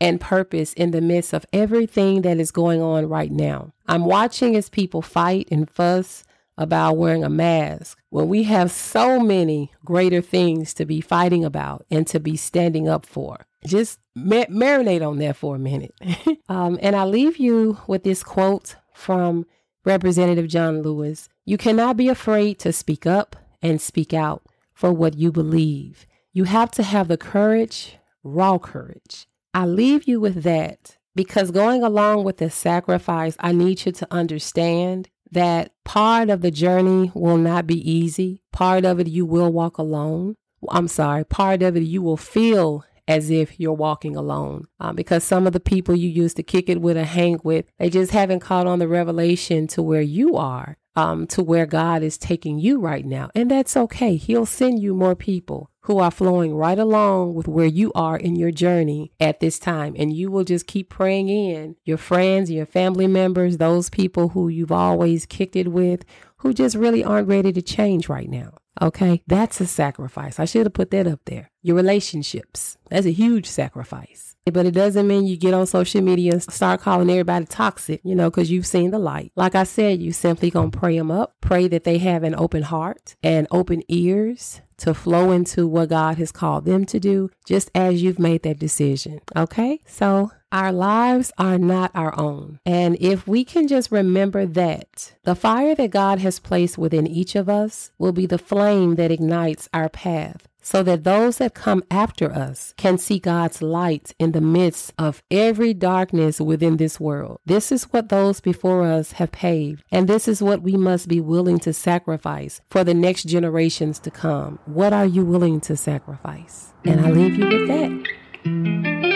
and 0.00 0.20
purpose 0.20 0.72
in 0.74 0.92
the 0.92 1.00
midst 1.00 1.32
of 1.32 1.44
everything 1.52 2.22
that 2.22 2.38
is 2.38 2.50
going 2.50 2.80
on 2.80 3.08
right 3.08 3.32
now. 3.32 3.72
I'm 3.86 4.04
watching 4.04 4.54
as 4.56 4.68
people 4.68 5.02
fight 5.02 5.48
and 5.50 5.68
fuss 5.68 6.24
about 6.58 6.96
wearing 6.96 7.24
a 7.24 7.30
mask 7.30 7.98
when 8.10 8.28
we 8.28 8.42
have 8.42 8.70
so 8.70 9.18
many 9.20 9.72
greater 9.84 10.20
things 10.20 10.74
to 10.74 10.84
be 10.84 11.00
fighting 11.00 11.44
about 11.44 11.86
and 11.90 12.06
to 12.08 12.20
be 12.20 12.36
standing 12.36 12.88
up 12.88 13.06
for. 13.06 13.46
Just 13.64 14.00
mar- 14.14 14.46
marinate 14.46 15.06
on 15.06 15.18
that 15.18 15.36
for 15.36 15.56
a 15.56 15.58
minute. 15.58 15.94
um, 16.48 16.78
and 16.82 16.94
I 16.94 17.04
leave 17.04 17.38
you 17.38 17.78
with 17.86 18.02
this 18.02 18.22
quote 18.22 18.76
from 18.92 19.46
Representative 19.84 20.48
John 20.48 20.82
Lewis 20.82 21.28
You 21.46 21.56
cannot 21.56 21.96
be 21.96 22.08
afraid 22.08 22.58
to 22.58 22.72
speak 22.72 23.06
up 23.06 23.36
and 23.62 23.80
speak 23.80 24.12
out 24.12 24.42
for 24.74 24.92
what 24.92 25.16
you 25.16 25.32
believe. 25.32 26.06
You 26.32 26.44
have 26.44 26.70
to 26.72 26.82
have 26.82 27.08
the 27.08 27.16
courage, 27.16 27.96
raw 28.22 28.58
courage. 28.58 29.26
I 29.54 29.64
leave 29.66 30.04
you 30.04 30.20
with 30.20 30.42
that 30.42 30.98
because 31.14 31.50
going 31.50 31.82
along 31.82 32.22
with 32.22 32.36
the 32.36 32.50
sacrifice, 32.50 33.34
I 33.40 33.50
need 33.50 33.84
you 33.84 33.92
to 33.92 34.06
understand 34.10 35.08
that 35.32 35.72
part 35.84 36.30
of 36.30 36.40
the 36.40 36.50
journey 36.50 37.10
will 37.14 37.36
not 37.36 37.66
be 37.66 37.90
easy. 37.90 38.42
Part 38.52 38.84
of 38.84 39.00
it 39.00 39.08
you 39.08 39.26
will 39.26 39.52
walk 39.52 39.78
alone. 39.78 40.36
I'm 40.68 40.88
sorry, 40.88 41.24
part 41.24 41.62
of 41.62 41.76
it 41.76 41.82
you 41.82 42.02
will 42.02 42.16
feel 42.16 42.84
as 43.06 43.30
if 43.30 43.58
you're 43.58 43.72
walking 43.72 44.14
alone. 44.14 44.66
Um, 44.78 44.94
because 44.94 45.24
some 45.24 45.46
of 45.46 45.54
the 45.54 45.60
people 45.60 45.94
you 45.94 46.08
used 46.08 46.36
to 46.36 46.42
kick 46.42 46.68
it 46.68 46.80
with 46.80 46.96
or 46.96 47.04
hang 47.04 47.40
with, 47.42 47.64
they 47.78 47.88
just 47.88 48.12
haven't 48.12 48.40
caught 48.40 48.66
on 48.66 48.78
the 48.78 48.86
revelation 48.86 49.66
to 49.68 49.82
where 49.82 50.02
you 50.02 50.36
are, 50.36 50.76
um, 50.94 51.26
to 51.28 51.42
where 51.42 51.64
God 51.64 52.02
is 52.02 52.18
taking 52.18 52.58
you 52.58 52.78
right 52.78 53.06
now. 53.06 53.30
And 53.34 53.50
that's 53.50 53.76
okay. 53.76 54.16
He'll 54.16 54.46
send 54.46 54.82
you 54.82 54.94
more 54.94 55.16
people 55.16 55.70
who 55.88 56.00
are 56.00 56.10
flowing 56.10 56.54
right 56.54 56.78
along 56.78 57.32
with 57.32 57.48
where 57.48 57.64
you 57.64 57.90
are 57.94 58.18
in 58.18 58.36
your 58.36 58.50
journey 58.50 59.10
at 59.18 59.40
this 59.40 59.58
time. 59.58 59.96
And 59.98 60.12
you 60.12 60.30
will 60.30 60.44
just 60.44 60.66
keep 60.66 60.90
praying 60.90 61.30
in 61.30 61.76
your 61.82 61.96
friends, 61.96 62.50
your 62.50 62.66
family 62.66 63.06
members, 63.06 63.56
those 63.56 63.88
people 63.88 64.28
who 64.28 64.48
you've 64.48 64.70
always 64.70 65.24
kicked 65.24 65.56
it 65.56 65.68
with, 65.68 66.04
who 66.36 66.52
just 66.52 66.76
really 66.76 67.02
aren't 67.02 67.26
ready 67.26 67.54
to 67.54 67.62
change 67.62 68.06
right 68.06 68.28
now. 68.28 68.52
Okay. 68.80 69.22
That's 69.26 69.60
a 69.60 69.66
sacrifice. 69.66 70.38
I 70.38 70.44
should 70.44 70.66
have 70.66 70.72
put 70.72 70.90
that 70.90 71.06
up 71.06 71.20
there. 71.24 71.50
Your 71.62 71.76
relationships. 71.76 72.78
That's 72.90 73.06
a 73.06 73.12
huge 73.12 73.46
sacrifice. 73.46 74.36
But 74.52 74.66
it 74.66 74.72
doesn't 74.72 75.06
mean 75.06 75.26
you 75.26 75.36
get 75.36 75.52
on 75.54 75.66
social 75.66 76.00
media 76.00 76.32
and 76.32 76.42
start 76.42 76.80
calling 76.80 77.10
everybody 77.10 77.44
toxic, 77.44 78.00
you 78.02 78.14
know, 78.14 78.30
because 78.30 78.50
you've 78.50 78.66
seen 78.66 78.90
the 78.90 78.98
light. 78.98 79.32
Like 79.36 79.54
I 79.54 79.64
said, 79.64 80.00
you 80.00 80.12
simply 80.12 80.50
gonna 80.50 80.70
pray 80.70 80.96
them 80.96 81.10
up, 81.10 81.34
pray 81.40 81.68
that 81.68 81.84
they 81.84 81.98
have 81.98 82.22
an 82.22 82.34
open 82.34 82.62
heart 82.62 83.16
and 83.22 83.46
open 83.50 83.82
ears 83.88 84.62
to 84.78 84.94
flow 84.94 85.32
into 85.32 85.66
what 85.66 85.88
God 85.90 86.18
has 86.18 86.32
called 86.32 86.64
them 86.64 86.86
to 86.86 87.00
do, 87.00 87.30
just 87.44 87.70
as 87.74 88.02
you've 88.02 88.18
made 88.18 88.42
that 88.44 88.58
decision. 88.58 89.20
Okay? 89.36 89.80
So 89.86 90.30
our 90.50 90.72
lives 90.72 91.30
are 91.36 91.58
not 91.58 91.90
our 91.94 92.18
own. 92.18 92.60
And 92.64 92.96
if 93.00 93.26
we 93.26 93.44
can 93.44 93.68
just 93.68 93.92
remember 93.92 94.46
that, 94.46 95.14
the 95.24 95.34
fire 95.34 95.74
that 95.74 95.90
God 95.90 96.20
has 96.20 96.38
placed 96.38 96.78
within 96.78 97.06
each 97.06 97.34
of 97.34 97.48
us 97.48 97.90
will 97.98 98.12
be 98.12 98.24
the 98.24 98.38
flame 98.68 98.96
that 98.96 99.10
ignites 99.10 99.66
our 99.72 99.88
path 99.88 100.46
so 100.60 100.82
that 100.82 101.04
those 101.04 101.38
that 101.38 101.54
come 101.54 101.82
after 101.90 102.30
us 102.30 102.74
can 102.76 102.98
see 102.98 103.18
God's 103.18 103.62
light 103.62 104.14
in 104.18 104.32
the 104.32 104.42
midst 104.42 104.92
of 104.98 105.22
every 105.30 105.72
darkness 105.72 106.38
within 106.38 106.76
this 106.76 107.00
world. 107.00 107.40
This 107.46 107.72
is 107.72 107.84
what 107.84 108.10
those 108.10 108.40
before 108.40 108.84
us 108.84 109.12
have 109.12 109.32
paved, 109.32 109.82
and 109.90 110.06
this 110.06 110.28
is 110.28 110.42
what 110.42 110.60
we 110.60 110.76
must 110.76 111.08
be 111.08 111.20
willing 111.20 111.58
to 111.60 111.72
sacrifice 111.72 112.60
for 112.68 112.84
the 112.84 112.92
next 112.92 113.24
generations 113.24 113.98
to 114.00 114.10
come. 114.10 114.58
What 114.66 114.92
are 114.92 115.06
you 115.06 115.24
willing 115.24 115.62
to 115.62 115.74
sacrifice? 115.74 116.74
And 116.84 117.00
I 117.00 117.10
leave 117.10 117.36
you 117.38 117.46
with 117.46 117.68
that. 117.68 119.07